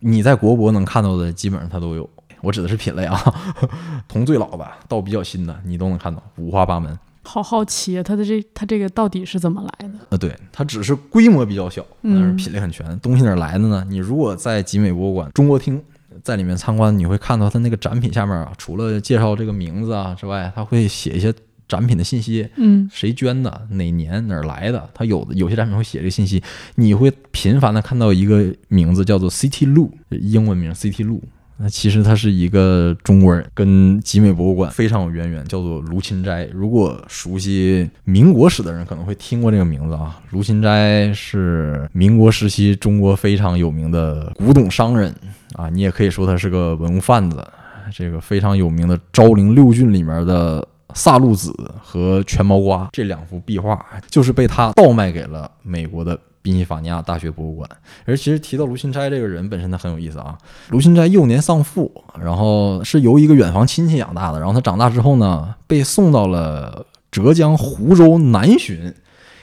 [0.00, 2.08] 你在国博能看到的基本上它都有。
[2.40, 3.20] 我指的是品类啊，
[4.08, 6.98] 从最老的到比较新的，你都能看到，五花八门。
[7.22, 9.94] 好好奇啊，它的这它这个到底是怎么来的？
[10.10, 12.98] 呃，对，它只是规模比较小，但是嗯品类很全。
[13.00, 13.86] 东西哪来的呢？
[13.88, 15.80] 你如果在集美博物馆中国厅
[16.22, 21.32] 在里面参观，你会看到它那个展品下面啊，除了介绍这个名字啊之外，它会写一些
[21.68, 24.90] 展品的信息，嗯谁捐的，哪年哪儿来的。
[24.92, 26.42] 它有的有些展品会写这个信息，
[26.74, 31.20] 你会频繁的看到一个名字叫做 City Lu，英文名 City Lu。
[31.62, 36.44] 那其实他是一个中国人，跟集美博物馆非常有渊源，叫做卢芹斋。
[36.52, 40.20] 如果熟悉民国史的人可能会听过这个名字啊。
[40.30, 45.14] 卢芹斋是民国时期中国非常有名的古董商人
[45.54, 47.46] 啊，你也可以说他是个文物贩子。
[47.94, 57.70] 这个非常有名的《昭陵六骏》里面的萨路子和全毛瓜这两幅壁画，就是被他倒卖给了美国的宾夕法尼亚大学博物馆。
[58.04, 60.36] 而其实提到卢芹斋这个人本身，他很有意思啊。
[60.68, 64.38] 卢芹斋幼年丧父，然后是由一个远房亲戚养大的。
[64.38, 68.92] 然后他长大之后呢，被送到了浙江湖州南浔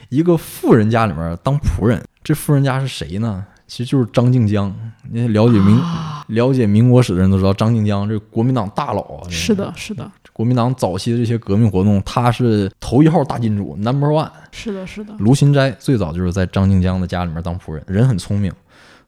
[0.10, 2.04] 一个富人家里面当仆人。
[2.24, 3.46] 这富人家是谁呢？
[3.66, 4.76] 其实就是张静江。
[5.12, 5.80] 你了解民、
[6.28, 9.30] 了解民国史的人都知道，张静江这个国民党大佬啊。
[9.30, 14.32] 是的，是的，国民党早期的这些革命活动，他是头一号大金主，Number One。
[14.54, 15.13] 是的，是的。
[15.19, 18.49] 卢芹斋最早就是在张静江的家里面当仆人，人很聪明，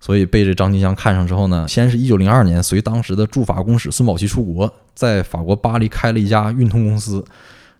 [0.01, 7.23] 所以被这张静江看上之后呢，先是一九零二年随当时的驻法公使孙宝琦出国，在法国巴黎开了一家运通公司，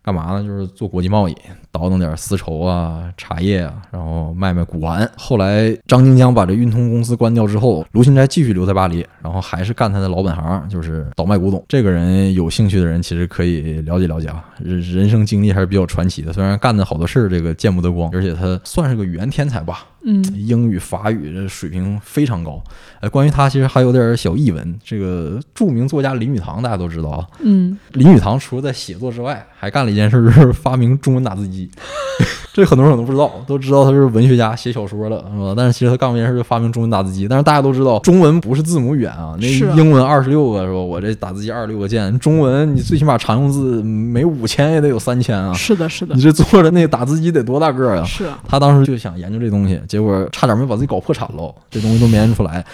[0.02, 0.42] 干嘛呢？
[0.42, 1.36] 就是做国际贸易，
[1.72, 5.10] 倒腾点丝绸啊、茶叶啊，然后卖卖古玩。
[5.18, 11.64] 后来张静江把这运通公司关掉之后，卢芹斋继续留在巴黎，然后还是干他的老本行，就是倒卖古董。
[11.68, 16.34] 这个人有兴趣的人其实可以了解了解啊，人人生经历还是比较传奇的。
[16.34, 22.62] 虽然干的好多事儿这个见不得光，而且他算是个语言天才吧，嗯英语、法语这水平非常高。
[23.00, 24.80] 呃，关于他其实还有点小译文。
[24.84, 31.61] 这个著名作家林语堂大家都知道啊，嗯，林语堂除了在写作之外，还干了一件事儿，就是发明中文打字机。
[32.54, 35.54] 这很多人可能不知道，都知道他是文学家，写小说的，是吧？
[35.56, 37.28] 但是其实他干过一件事，就发明中文打字机。
[37.28, 40.74] 但是大家都知道，中文不是字母语言啊，那英文二十六个是吧？
[40.74, 45.54] 我这打字机二十六个键，中文你最起码常用字每五千也得有三千啊。
[45.54, 48.04] 是的，是的你，这做的那打字机得多大个儿啊？
[48.04, 52.66] 是啊，他当时就想研究这东西，结果差点没把自己搞破产喽，这东西都没研究出来。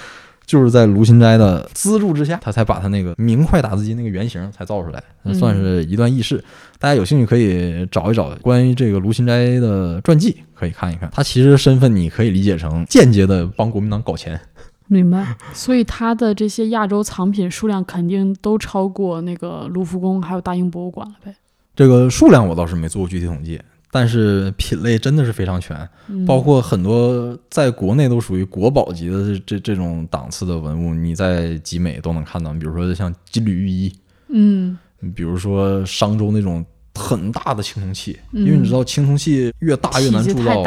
[0.47, 6.43] 就是在卢芹斋的资助之下，他才把他那个明快打字机那个原型才造出来，那算是一段轶事。
[6.79, 11.10] 大家有兴趣可以找一找关于这个卢芹斋的传记，可以看一看。
[11.13, 14.39] 他其实身份你可以理解成间接的帮国民党搞钱。
[14.88, 15.36] 明白。
[15.53, 21.36] 所以他的这些亚洲藏品数量肯定都超过那个卢浮宫还有大英博物馆了呗。
[21.75, 25.78] 这个数量我倒是没做过具体统计，但是品类真的是非常全。
[26.08, 32.54] 嗯，包括很多在国内都属于国宝级的这这这种档次的文物，你在集美都能看到。
[32.54, 33.93] 比如说像金缕玉衣，
[34.30, 34.78] 嗯
[35.15, 40.63] 比如说商周那种很大的青铜器，嗯因为你知道青铜器越大越难铸造，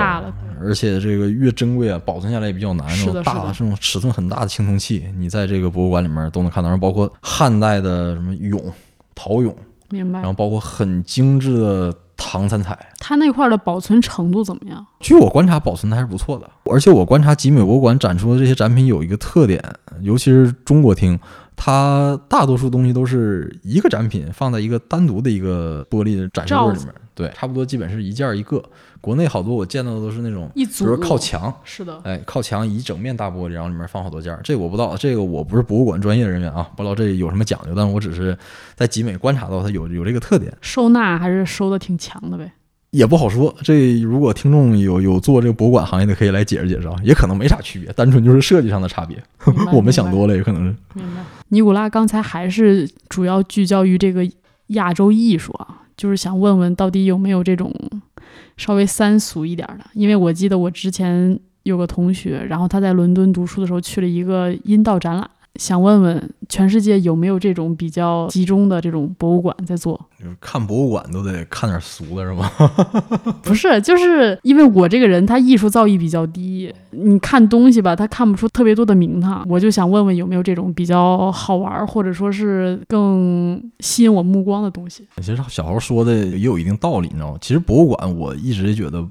[0.60, 2.86] 而且这个越珍贵啊，保存下来也比较难。
[2.88, 8.62] 那种大是的这种尺寸很大的青铜器，你在这个博物馆里面都能看到，然后包括汉代的什么俑、
[9.14, 9.52] 陶俑，
[9.90, 10.28] 明白然。
[10.28, 11.92] 后包括很精致的
[12.30, 12.78] 唐三彩。
[13.00, 14.86] 它那块儿的保存程度怎么样？
[15.00, 16.48] 据我观察，保存的还是不错的。
[16.70, 19.60] 而且我观察集美博物馆展出的这些展品有一个特点，
[20.02, 21.18] 尤其是中国厅，
[21.56, 28.62] 它大多数东西都是一个展品放在一个单独的一个玻璃展示柜里面，对，差不多基本是一件儿一个。
[29.02, 34.40] 国内好多我见到的都是那种，一组比如说靠墙，是的，哎，靠墙一整面大玻璃，然后里面放好多件儿。
[34.42, 38.36] 这个我不知道，这个我不是博物馆专业人员啊，不知道这有什么讲究，但是我只是
[38.74, 40.52] 在集美观察到它有有这个特点。
[40.60, 42.52] 收纳还是收的挺强的呗。
[42.90, 49.16] 也不好说，这如果听众有有做这个博物馆行业的，可以来解释解释啊，也可能没啥区别，单纯就是设计上的差别。
[49.72, 50.74] 我们想多了，也可能是。
[50.94, 51.22] 明白。
[51.48, 54.28] 尼古拉刚才还是主要聚焦于这个
[54.68, 57.70] 亚洲艺术啊，就是想问问到底有没有这种
[58.56, 59.84] 稍微三俗一点的？
[59.92, 70.00] 因为我记得我之前有个同学，然后他在伦敦读书的时候去了一个阴道展览，想问问全世界有没有这种比较集中的这种博物馆在做？
[70.18, 72.50] 就是看博物馆都得看点俗的，是吧？
[73.42, 85.06] 不是，就是因为我这个人他艺术造诣比较低，你看东西吧，他看不出特别多的名堂，我就想问问有没有这种比较好玩儿，或者说是更吸引我目光的东西。
[85.16, 87.38] 其实小豪说的也有一定道理，你知道吗？
[87.40, 89.04] 其实博物馆我一直觉得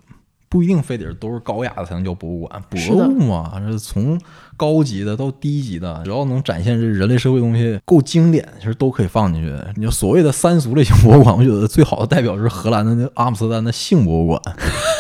[0.50, 4.20] 不一定非得都是高雅的才能叫博物馆，博物嘛，这从
[4.58, 9.56] 高级的到低级的，只要能展现这人类社会东西够经典，其实都可以放进去。
[9.76, 14.42] 你说所谓的三俗类型博物馆，我觉得最好的代表就是荷兰的那阿姆斯特丹的性博物馆，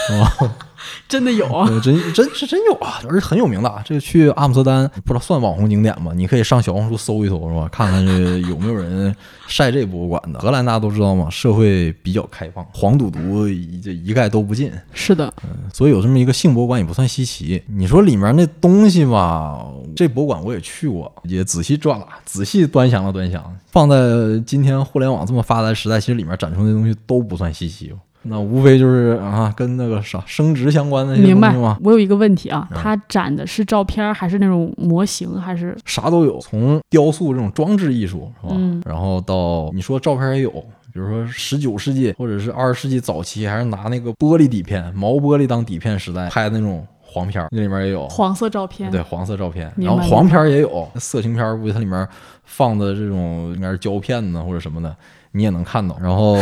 [0.07, 0.55] 是吧？
[1.07, 3.81] 真的有啊，呃真真是真有啊，而且很有名的啊。
[3.85, 6.11] 这个去阿姆斯特丹不知道算网红景点吗？
[6.15, 7.67] 你可以上小红书搜一搜，是吧？
[7.71, 9.15] 看看这有没有人
[9.47, 10.39] 晒这博物馆的。
[10.39, 15.33] 荷兰大家都知道吗，社会比较开放，黄赌毒一这一概都不进，是的，
[15.73, 17.61] 所以有这么一个性博物馆也不算稀奇。
[17.67, 23.43] 你说里面那东西吧，这博物馆我也去过，也仔细转了，仔细端详了端详。
[23.71, 23.97] 放在
[24.45, 27.93] 今天互联网这么发达的时代，其实里面展出的东西都不算稀奇。
[28.29, 31.77] 那无非就是啊，跟那个啥生殖相关的那些明白东西嘛。。
[31.83, 38.55] 我有一个问题啊，嗯它展的是照片儿还是那种模型，还是啥都有，从雕塑这种装置艺术是吧？
[38.55, 40.51] 嗯然后到你说照片也有，
[40.93, 48.07] 比如说十九世纪或者是二十世纪早期，还是拿那个玻璃底片、毛玻璃当底片时代拍的那种黄片儿，那里面也有。
[48.07, 48.91] 黄色照片？
[48.91, 52.07] 对黄色照片，明白然后黄片儿也有，色情片儿估计它里面
[52.43, 54.95] 放的这种应该是胶片呢或者什么的，
[55.31, 55.97] 你也能看到。
[56.01, 56.35] 然后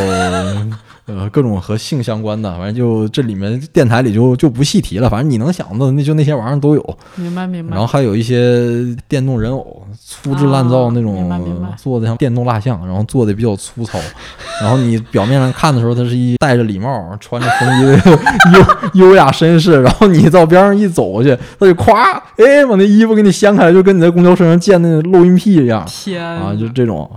[1.07, 6.97] 呃各种和性相关的，反正就这里面电台里就就不细提了，反正你能想到那就那些玩意儿都有。
[7.15, 7.71] 明白明白。
[7.71, 13.97] 然后还有一些电动人偶，粗制滥造那种，做的像电动蜡像，然后做的比较粗糙。
[14.61, 18.19] 然后你表面上看的时候，他是一戴着礼帽、穿着风衣的
[18.93, 21.93] 优优雅绅士，然后你到边上一走过去，他就咵，
[22.37, 25.85] 哎，把那衣服给你掀开来，就跟你在公交车上见那漏音屁一样。
[25.87, 27.09] 天啊，就这种。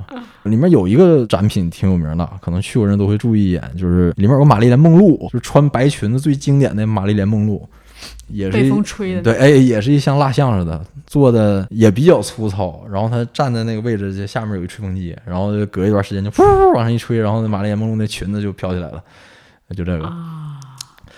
[0.44, 7.66] 里面有一个展品挺有名的，可能去过人都会注意一眼，就是里面有个玛丽莲梦露，就是穿白裙子最经典的玛丽莲梦露，
[8.28, 12.84] 也是被一风吹的，对，哎，也是一像蜡像似的，做的也比较粗糙。
[12.90, 16.42] 然后他站在那个位置，就下面有一吹风机，然后就隔一段时间就噗
[16.74, 19.02] 往上一吹，然后那玛丽莲梦露那裙子就飘起来了，
[19.74, 20.04] 就这个。
[20.04, 20.60] 啊，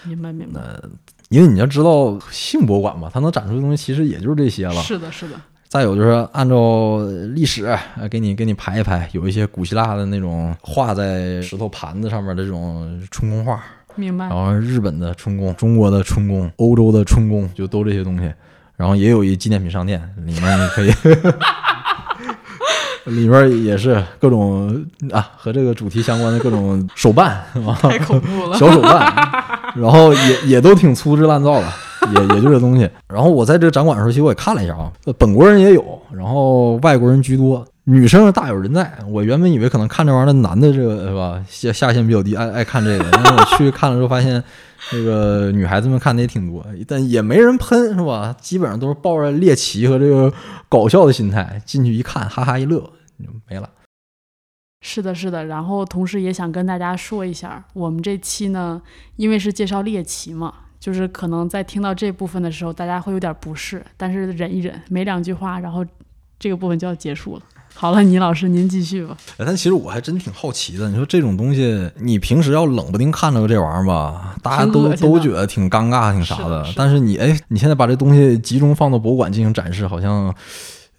[0.05, 0.61] 明白明白。
[1.29, 4.75] 因为你要知道性博物馆嘛，它能展出的东西其实也就是这些了。
[4.75, 5.40] 是的，是的，
[5.72, 6.98] 再有就是按照
[7.35, 7.64] 历史，
[7.98, 13.58] 呃给你给你排一排，有一些古希腊的那种画在石头盘子上面的这种春宫画，
[13.94, 14.37] 明白然。
[14.37, 18.30] 后日本的春宫、中国的春宫、欧洲的春宫，就都这些东西。
[18.76, 20.92] 然后也有一纪念品商店，里面你可以，
[23.11, 27.42] 里面也是各种啊和这个主题相关的各种手办？
[27.80, 28.58] 太恐怖了。
[28.58, 29.11] 小手办，
[29.76, 31.72] 然后也也都挺粗制滥造的，
[32.14, 32.88] 也也就这东西。
[33.08, 38.92] 然后我在这个展馆的时候，其实我也看了一下啊，呃本国人也有，然后外国人居多，女生大有人在。
[39.08, 44.42] 我原本以为可能看这玩意儿的男的这个是吧下下限比较低，爱爱看这个，但是我去看了之后发现。
[44.90, 48.34] 这个女孩子们看的也挺多，但也没人喷，是吧？
[48.40, 50.30] 基本上都是抱着猎奇和这个
[50.68, 52.80] 搞笑的心态进去一看，哈哈一乐，
[53.20, 53.70] 就没了。
[54.80, 55.46] 是的，是的。
[55.46, 58.82] 然后同时也想跟大家说一下，我们这期呢，
[59.14, 60.52] 因为是介绍猎奇嘛，
[60.83, 65.87] 就是可能在听到这部分的时候，大家会有点不适，但是忍一忍，没两句话，然后
[66.40, 67.42] 这个部分就要结束了。
[67.73, 69.16] 好了，倪老师您继续吧。
[69.38, 80.35] 哎但其实我还真挺好奇的，你说这种东西，你平时要冷不丁看着这玩意儿吧，大家都都觉得挺尴尬、挺啥是的是的但是你哎，你现在把这东西集中放到博物馆进行展示，好像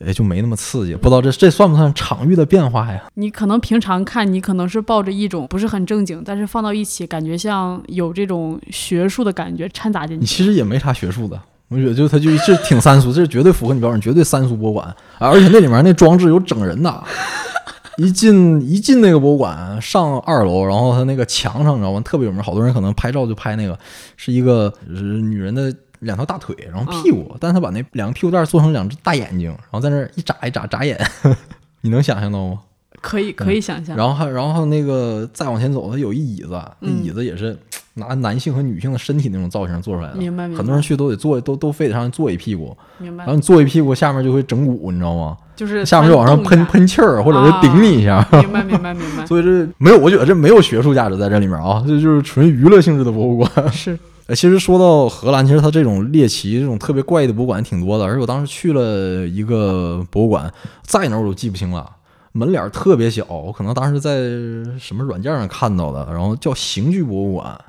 [0.05, 0.93] 哎就没那么刺激。
[0.95, 3.03] 不知道这这算不算场域的变化呀？
[3.15, 10.21] 你可能平常看，你可能是抱着一种不是很正经，但是放到一起，感觉像有这种学术的感觉掺杂进去。
[10.21, 11.39] 你其实也没啥学术的。
[11.69, 14.85] 我觉得就它就这挺三俗，这绝对符合你标准，绝对三俗博物馆。
[15.17, 17.03] 啊而且那里面那装置有整人的，
[17.97, 21.99] 一进一进那个博物馆，上二楼，然后它那个墙上，你知道吗？
[22.01, 23.77] 特别有名，好多人可能拍照就拍那个，
[24.17, 30.99] 是一个是女人的两条大腿，然后屁股，但是他把那两个屁股蛋儿做成两只大眼睛，然后在那儿一眨一眨眨眼，
[31.81, 32.59] 你能想象到吗？
[33.01, 33.97] 可以可以想象。
[33.97, 37.57] 然后还然后那个再往前走，它有一椅子，那嗯椅子也是
[37.95, 40.15] 拿男性和女性的身体那种造型做出来的。
[40.15, 45.37] 明白明白很多人去都得坐，都都非得上去坐一屁股，明白然后，你坐一屁股，下面就会整蛊，你知道吗？
[45.55, 48.25] 就是下面就往上喷喷气儿，或者是顶你一下。
[48.31, 53.71] 明白明白明白， 所以这没有，我觉得这没有学术价值在这里面啊，这就是纯娱乐性质的博物馆。
[53.71, 58.05] 是呃，其实说到荷兰，其实它这种猎奇、这种特别怪异的博物馆挺多的。
[58.05, 60.51] 而且我当时去了一个博物馆，
[60.81, 61.89] 在哪儿我都记不清了，
[62.31, 64.13] 门脸儿特别小，我可能当时在
[64.79, 67.59] 什么软件上看到的，然后叫刑具博物馆，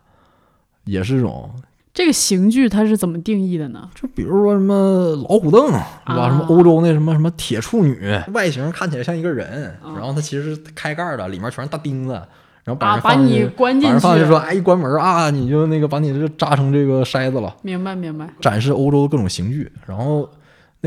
[0.85, 1.51] 也是这种。
[1.93, 3.89] 这个刑具它是怎么定义的呢？
[3.95, 5.89] 就比如说什么老虎凳，是吧？
[6.07, 7.97] 啊什么欧洲那什么什么铁处女，
[8.33, 12.21] 外形看起来像一个人，啊然后它其实是开盖儿的，里面全是大钉子，
[12.65, 17.55] 然后把啊，把人放进去，你关进把人放进去去，说，哎，一关门啊，你就那个把你这扎成这个筛子了。
[17.63, 20.29] 明白明白，展示欧洲的各种刑具，然后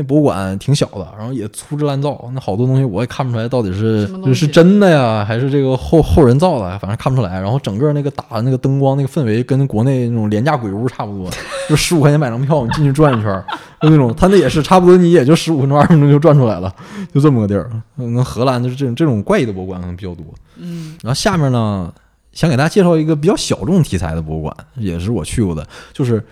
[0.00, 7.40] 那博物馆挺小的，然后也粗制滥造，那好多东西我也看不出来到底是是真的呀，还是这个后后人造的，反正看不出来。
[7.40, 11.28] 然后整个那个打的那个灯光那个氛围跟国内那种廉价鬼屋差不多，
[11.68, 13.44] 就十五块钱买张票，你进去转一圈儿，
[13.80, 16.72] 就那种，他那也是差不多，你也就十五分钟二十分钟就转出来了，
[17.12, 17.68] 就这么个地儿。
[17.96, 20.24] 嗯，荷兰就是这种这种怪异的博物馆可能比较多。
[20.58, 21.92] 嗯然后下面呢，
[22.30, 26.24] 想给大家介绍一个比较小众题材的博物馆，也是我去过的，就是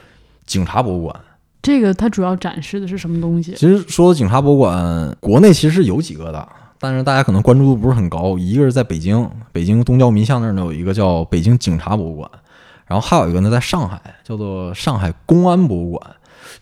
[0.47, 1.17] 警察博物馆。
[1.67, 3.51] 这个它主要展示的是什么东西？
[3.55, 6.49] 其实说警察博物馆，国内其实有几个的，
[6.79, 8.39] 但是大家可能关注度不是很高。
[8.39, 12.31] 一个是在北京，北京东郊民巷那儿呢有一个叫北京警察博物馆，
[12.87, 16.01] 然后还有一个呢在上海，叫做上海公安博物馆。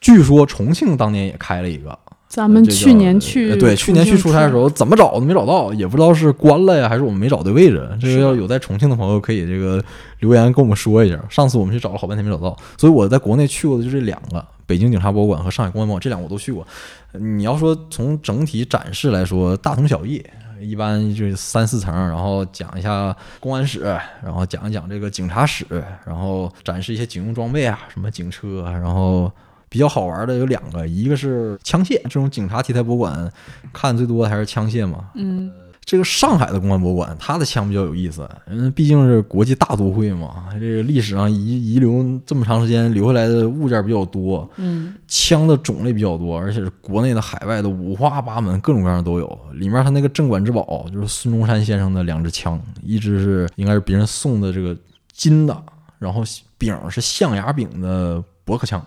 [0.01, 7.87] 据说重庆当年也开了一个，咱们去年去呃对，去年去出差的时候，怎么找都没找到，也不知道是关了呀，还是我们没找对位置。
[8.01, 9.85] 这个要有在重庆的朋友可以这个
[10.21, 11.21] 留言跟我们说一下。
[11.29, 16.67] 上次我们去找了好半天没找到，所以我在国内去过的就这两个，北京警察博物馆和上海公安博物馆，这两个我都去过。
[17.13, 20.25] 你要说从整体展示来说，大同小异。
[20.61, 23.81] 一般就三四层，然后讲一下公安史，
[24.23, 25.67] 然后讲一讲这个警察史，
[26.07, 29.31] 然后展示一些警用装备啊，什么警车，然后
[29.69, 33.31] 比较好玩的有两个，一个是枪械，这种警察题材博物馆
[33.75, 35.11] 看最多的还是枪械嘛。
[35.17, 35.53] 嗯，
[35.85, 49.39] 这个上海的公安博物馆，它的枪比较有意思，嗯，毕竟是国际大都会嘛，这个历史上遗遗留这么长时间留下来的物件比较多，嗯，枪的种类比较多，而且是国内的、海外的五花八门，各种各样的都有。
[49.53, 54.75] 里面它那个镇馆之宝就是孙中山先生的两支枪，一支是应该是别人送的这个
[55.13, 55.63] 金的，
[55.99, 56.23] 然后
[56.57, 58.85] 柄是象牙柄的驳壳枪，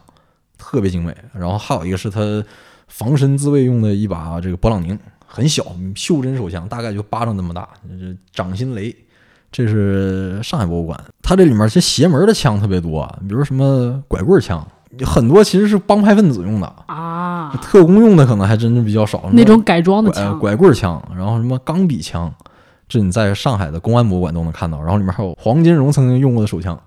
[0.58, 1.16] 特别精美。
[1.32, 2.44] 然后还有一个是他
[2.88, 5.64] 防身自卫用的一把这个勃朗宁，很小，
[5.96, 8.96] 袖珍手枪，大概就巴掌那么大，就是掌心雷。
[9.50, 14.66] 这是上海博物馆，它这里面其实邪门的枪特别多啊，比如什么拐棍枪，
[15.06, 19.30] 很多其实是帮派分子用的，啊，特工用的可能还真是比较少。
[19.32, 22.32] 那种改装的拐枪，拐棍枪，然后什么钢笔枪，
[22.90, 24.80] 这你在上海的公安博物馆都能看到。
[24.82, 26.78] 然后里面还有黄金荣曾经用过的手枪，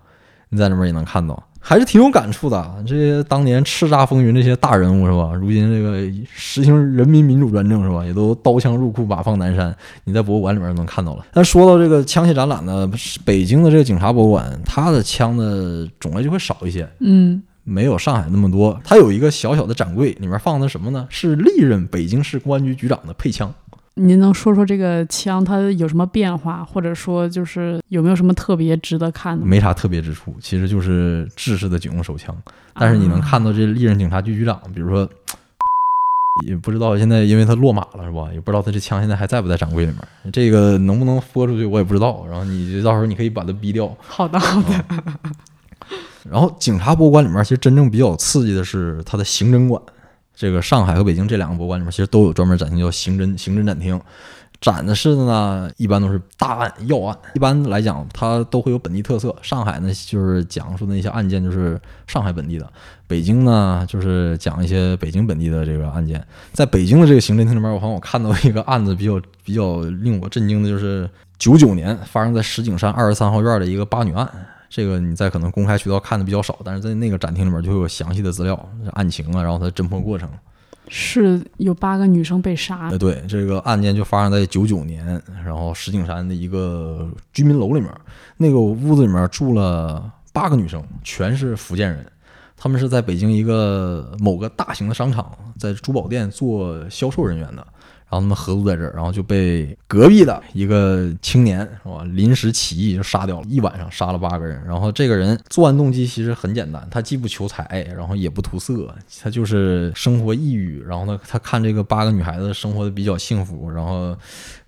[0.51, 2.85] 你在那边也能看到，还是挺有感触的。
[2.87, 5.33] 这些当年叱咤风云这些大人物是吧？
[5.33, 8.05] 如今这个实行人民民主专政是吧？
[8.05, 9.75] 也都刀枪入库，马放南山。
[10.05, 11.25] 你在博物馆里面能看到了。
[11.33, 12.91] 但说到这个枪械展览呢，
[13.25, 16.89] 北京的这个警察博物馆，它的枪的种类就会少一些。
[16.99, 21.07] 嗯，没有上海那么多，它有一个小小的展柜，里面放的什么呢？
[21.11, 23.55] 是历任北京市公安局局长的配枪。
[23.95, 29.45] 您能说说这个枪它有什么变化，或者说就是有没有什么特别值得看的？
[29.45, 32.35] 没啥特别之处，其实就是制式的警用手枪。
[32.75, 35.07] 但是你能看到这历任警察局局长，比如说，
[36.47, 38.29] 也不知道现在因为他落马了是吧？
[38.33, 40.33] 也不知道他这枪现在还在不在展柜里面。
[40.33, 42.25] 这个能不能播出去我也不知道。
[42.31, 43.95] 然后你到时候你可以把它逼掉。
[43.99, 44.85] 好的，好的，
[46.31, 49.83] 然后警察博物馆里面其实真正比较刺激的是它的刑侦馆。
[50.41, 54.01] 这个上海和北京这两个博物馆里面其实都有专门展厅叫刑侦刑侦展厅。
[54.59, 57.19] 展的是的呢，一般都是大案要案。
[57.35, 59.37] 一般来讲，它都会有本地特色。
[59.43, 62.65] 上海呢，就是讲述的那些案件就是上海本地的；
[63.07, 66.27] 北京呢，就是讲一些北京本地的这个案件。
[66.53, 74.27] 在北京的这个刑侦厅里面，我好像我看到一个案子比较比较令我震惊的，就是九九年发生在石景山二十三号院的一个八女案。
[74.71, 80.31] 这个你在可能公开渠道看的比较少，但是在那个展厅里面就会有详细的资料、案情啊，然后它的侦破过程。
[80.93, 87.89] 是有八个女生被杀呃，，对，这个案件就发生在九九年，然后石景山的一个居民楼里面，
[88.37, 92.05] 那个屋子里面住了八个女生，全是福建人。
[92.57, 97.67] 他们是在北京一个某个大型的商场，在珠宝店做销售人员的。
[98.11, 104.61] 然后他们合租在这儿，然后就被隔壁的一个青年是吧，临时起意就杀掉了，一晚上杀了八个人。
[104.67, 108.93] 然后这个人作案动机其实很简单，他既不求财，然后也不图色，
[109.23, 110.83] 他就是生活抑郁。
[110.83, 114.17] 然后呢，他看这个八个女孩子生活的比较幸福，然后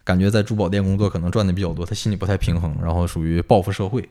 [0.05, 4.09] 感觉在珠宝店工作可能赚的比较多，他心里不太平衡，然后属于报复社会。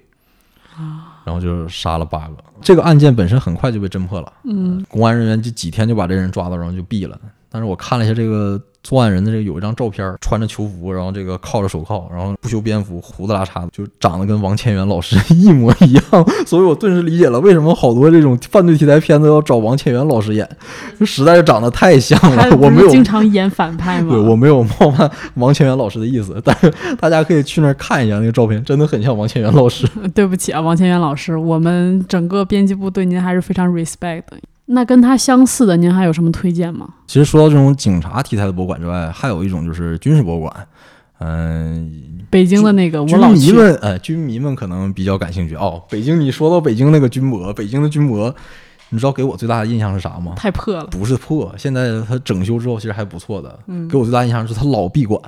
[1.26, 2.38] 然后就杀了八个。
[2.62, 7.20] 这个案件本身很快就被侦破了，嗯，公安人员就几天就把这人抓到，然后就毙了。
[7.50, 16.04] 但是我看了一下这个作案人的这个有一张照片，穿着囚服，然后这个铐着手铐，然后不修边幅，胡子拉碴的，就长得跟王千源老师一模一样。
[16.46, 20.50] 所以我顿时理解了为什么好多这种犯罪题材片子要找王千源老师演，
[21.06, 22.58] 实在是长得太像了。
[22.58, 24.14] 我没有经常演反派吗？
[24.14, 29.88] 对我没有冒犯王千源老师的意思，但是大家可以去那儿看一下那个照片，真的很像王千源老师。
[30.16, 34.38] 对不起啊，王千源老师，我们整个编辑部对您还是非常 respect 的。
[34.66, 36.88] 那跟他相似的，您还有什么推荐吗？
[37.07, 40.68] 其实说到这种警察题材的博物馆之外，还有一种就是军事博物馆。
[41.20, 45.84] 嗯，北京的那个我军老去，迷们，呃，军迷们可能比较感兴趣哦。
[45.89, 48.34] 北京，你说到北京那个军博，北京的军博，
[48.89, 50.34] 你知道给我最大的印象是啥吗？
[50.36, 53.59] 太破了不是破，现在它整修之后其实还不错的。
[53.68, 55.22] 嗯给我最大印象是它老闭馆，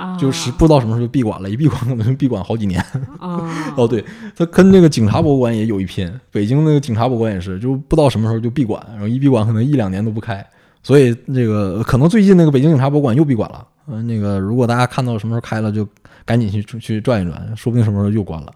[0.00, 0.16] 啊！
[0.16, 2.80] 就是不知道什么时候就闭馆了，一闭馆可能就闭馆好几年。
[3.18, 3.40] 啊，
[3.76, 4.02] 哦，对，
[4.34, 6.10] 他跟那个警察博物馆也有一拼。
[6.30, 10.44] 北京那个警察博物馆也是，就不知道什么时候就闭馆，然后一闭馆可能一两年都不开。
[10.82, 13.66] 所以这个可能最近那个北京警察博物馆又闭馆了。
[13.88, 15.86] 嗯、那个如果大家看到什么时候开了，就
[16.24, 18.50] 赶紧去去转一转，说不定什么时候又关了。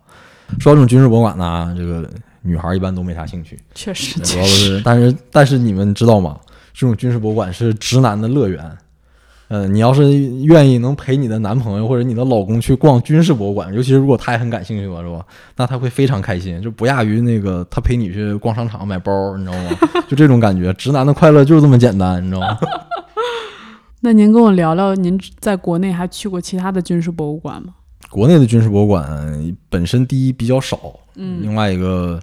[0.58, 2.08] 说到这种军事博物馆呢，这个
[2.40, 6.38] 女孩一般都没啥兴趣，确实主，要是，但是但是你们知道吗？
[6.72, 8.64] 这种军事博物馆是直男的乐园。
[9.54, 15.24] 呃，你要是愿意能陪你的男朋友或者你的老公去逛军事博物馆，尤其是如果他也很感兴趣吧，是吧？
[15.54, 19.70] 那他会非常开心，就不亚于那个他陪你去逛商场买包，你知道吗？
[20.10, 22.58] 就这种感觉，直男的快乐就是这么简单，你知道吗？
[24.02, 27.74] 那您跟我聊聊，您在国内还去过其他的军事博物馆吗？
[28.10, 32.20] 国内的军事博物馆本身第一比较少，嗯另外一个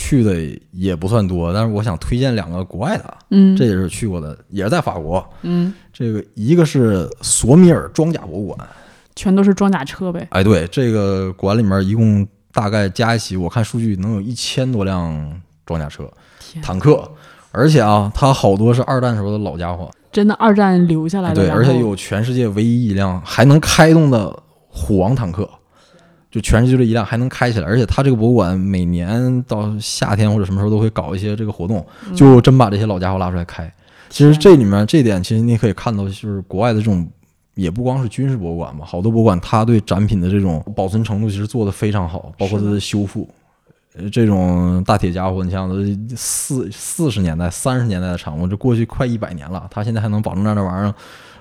[0.00, 0.36] 去的
[0.70, 5.28] 也不算多，但是我想推荐两个国外的，嗯，这也是去过的，也是在法国。
[5.42, 8.68] 嗯，这个一个是索米尔装甲博物馆，
[9.16, 10.24] 全都是装甲车呗。
[10.30, 16.08] 哎，对，这个馆里面一共大概加一起，我看数据能有一千多辆装甲车、
[16.62, 17.10] 坦克，
[17.50, 24.32] 而且啊，它好多是二战时候的老家伙，真的二战留下来的，对，而且有全世界唯一一辆还能开动的
[24.68, 25.50] 虎王坦克。
[26.30, 33.72] 就全世界就这一辆还能开起来，而且它这个博物馆每年到夏天或者什么时候都会搞一些这个活动，嗯就真把这些老家伙拉出来开。
[34.10, 37.06] 其实这里面这点，其实你可以看到，就是国外的这种，
[37.54, 43.28] 也不光是军事博物馆吧，好多博物馆它对展品的这种保存程度其实做得非常好，包括它的修复。
[43.96, 50.94] 呃，这种大铁家伙，你想想，四四十年代、三十年代的产物，这过去快一百年了，它现在还能保证这样的玩意儿，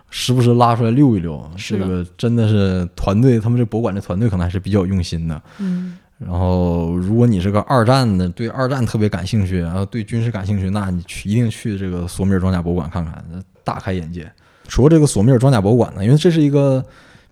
[0.09, 5.41] 时不时拉出来溜一溜，这个真的是团队，他们这博物馆的团队可能还是比较用心的。
[5.59, 13.23] 嗯，然后，如果你是个二战的，对二战特别感兴趣，然后对军事感兴趣，那你去一定去这个索米尔装甲博物馆看看，
[13.63, 14.31] 大开眼界。
[14.67, 16.83] 除了这个索米尔装甲博物馆呢，因为这是一个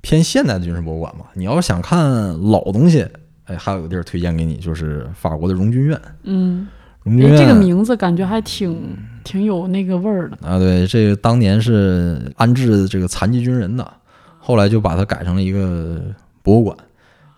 [0.01, 3.07] 偏现代的军事博物馆嘛，你要是想看老东西，
[3.45, 5.99] 哎，还有个地儿推荐给你，就是法国的荣军院。
[6.23, 6.67] 嗯，
[7.03, 10.37] 荣军院哎这个名字感觉还挺挺有那个味儿的。
[10.47, 13.85] 啊，对，这个当年是安置这个残疾军人的，
[14.39, 16.01] 后来就把它改成了一个
[16.41, 16.77] 博物馆，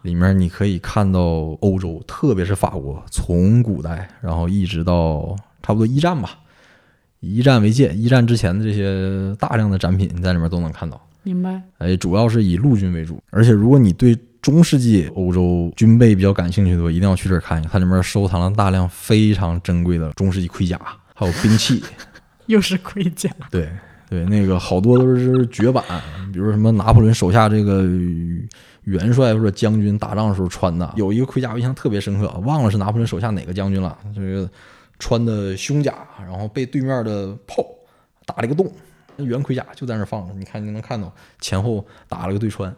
[0.04, 1.20] 里面你可以看到
[1.62, 6.38] 欧洲，特别是法国，从古代然后一直到差不多一战吧，
[7.22, 11.02] 以一战为界，一战之前的这些大量的展品你在里面都能看到。
[11.24, 20.80] 明白，哎，主要是以陆军为主，而且如果你对中世纪欧洲军备比较感兴趣的话，一定要去这儿看一看，它里面收藏了大量非常珍贵的中世纪盔甲，
[21.18, 21.84] 还有兵器。
[22.46, 23.30] 又是盔甲。
[23.52, 23.68] 对
[24.10, 25.84] 对，那个好多都是绝版，
[26.32, 27.84] 比如什么拿破仑手下这个
[28.84, 34.50] 元帅或者将军打仗的时候穿的，有一个盔甲我印象特别深刻，忘了是拿破仑手下哪个将军了，这个
[34.98, 37.66] 穿的胸甲，然后被对面的炮
[38.26, 38.72] 打了一个洞，
[39.18, 42.74] 那原盔甲就在那儿放着，你看你能看到前后打了个对穿。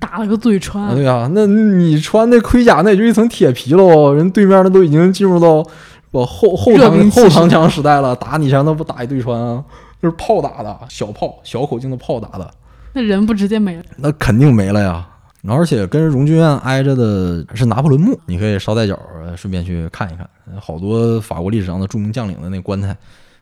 [0.00, 4.14] 打了个对穿，啊，对啊，那你穿那盔甲，那也就一层铁皮喽。
[4.14, 5.68] 人对面那都已经进入到
[6.10, 9.64] 不后后热长兵器时代后长枪时代了，打你前那不打一对穿啊？
[10.02, 12.50] 就是炮打的，小炮小口径的炮打的，
[12.92, 13.82] 那人不直接没了？
[13.96, 15.06] 那肯定没了呀。
[15.46, 20.28] 而且跟荣军院挨着的是拿破仑墓，你可以捎带脚呃顺便去看一看，
[20.60, 22.94] 好多法国历史上的著名将领的那棺材，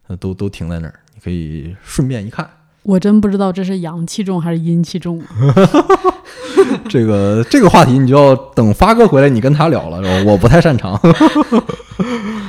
[0.07, 2.49] 呃都都停在那儿，你可以顺便一看。
[2.85, 5.27] 我真不知道这是阳气重还是阴气重啊。
[6.89, 10.97] 这个这个话题你就要等发哥回来，你跟他聊了，我不太擅长。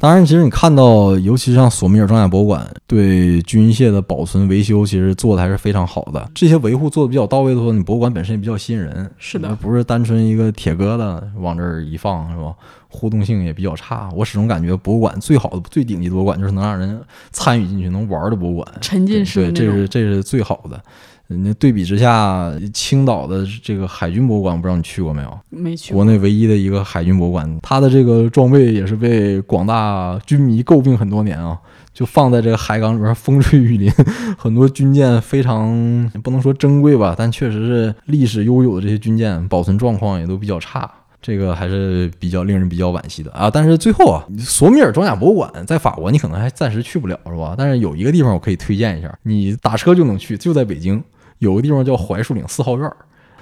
[0.00, 6.30] 当然，其实你看到，尤其像索米尔装甲博物馆对军械的保存维修，其实做的还是非常好的。
[6.32, 9.10] 这些维护做的比较到位的话，你博物馆本身也比较吸引人。
[9.18, 12.54] 是的，不是单纯一个铁疙瘩往这儿一放，是吧？
[12.86, 14.08] 互动性也比较差。
[14.14, 16.98] 我始终感觉博物馆最好的、最顶级的博物馆就是能让人
[17.32, 19.50] 参与进去、能玩的博物馆，沉浸式。
[19.50, 20.80] 对，这是这是最好的。
[21.28, 25.38] 那对比之下，青岛的这个海军博物馆，不知道你去过没有？
[25.50, 25.92] 没去。
[25.92, 31.58] 国内唯一的一个海军博物馆，它的这个装备也是被广大军迷诟病很多年啊。
[31.92, 33.92] 就放在这个海港里边，风吹雨淋，
[34.38, 40.88] 很多军舰非常不能说珍贵吧，但确实是历史悠久的这些军舰，保存状况也都比较差，
[41.20, 43.50] 这个还是比较令人比较惋惜的啊。
[43.50, 47.56] 但是最后啊，索米尔装甲博物馆在法国，你可能还暂时去不了，是吧？
[47.58, 51.02] 但是有一个地方我可以推荐一下，你打车就能去，就在北京。
[51.38, 52.90] 有个地方叫槐树岭四号院，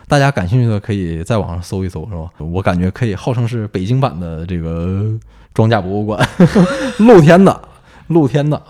[0.09, 2.31] 大家感兴趣的可以在网上搜一搜，是吧？
[2.39, 5.13] 我感觉可以号称是北京版的这个
[5.55, 6.29] 装甲博物馆，
[7.01, 7.69] 露天的，
[8.09, 8.63] 露天的，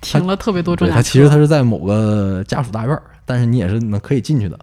[0.00, 0.96] 停了特别多装甲。
[0.96, 4.58] 它其实它是在某个家属大院，但是你也是能可以进去的，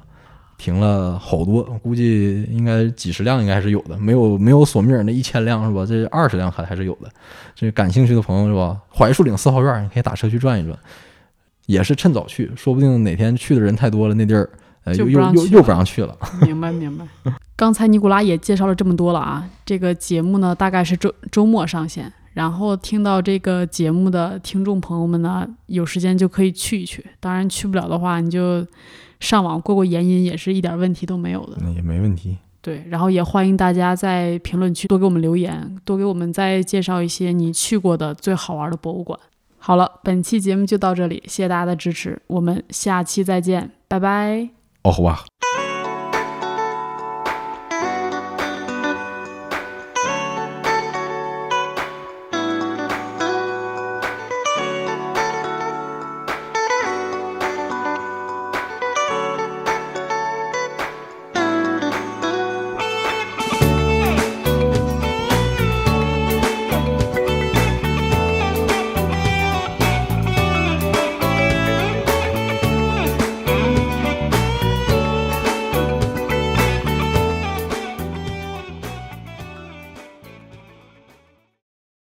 [0.57, 5.86] 停了好多，估计应该几十辆应该是有的，没有没有索米尔那一千辆是吧？
[5.86, 7.10] 这二十辆还还是有的。
[7.55, 8.78] 这感兴趣的朋友是吧？
[8.89, 10.78] 槐树岭四号院，你可以打车去转一转。
[11.70, 14.49] 也是趁早去，说不定哪天去的人太多了，那地儿
[14.86, 16.17] 呃又又又又不让去了。
[16.41, 17.05] 明白明白。
[17.55, 27.05] 刚才尼古拉也介绍了这么多了啊，这个节目呢大概是周周末上线，然后听到这个节目的听众朋友们呢，有时间就可以去一去。
[27.20, 28.65] 当然去不了的话，你就
[29.20, 31.57] 上网过过眼瘾，也是一点问题都没有的。
[31.61, 32.38] 那也没问题。
[32.61, 39.20] 对，然后也欢迎大家在评论区多给我们留言，多给我们再介绍一些你去过的最好玩的博物馆。
[39.60, 44.49] 好了，本期节目就到这里，谢谢大家的支持，我们下期再见，拜拜。
[44.84, 45.26] 哦，好吧。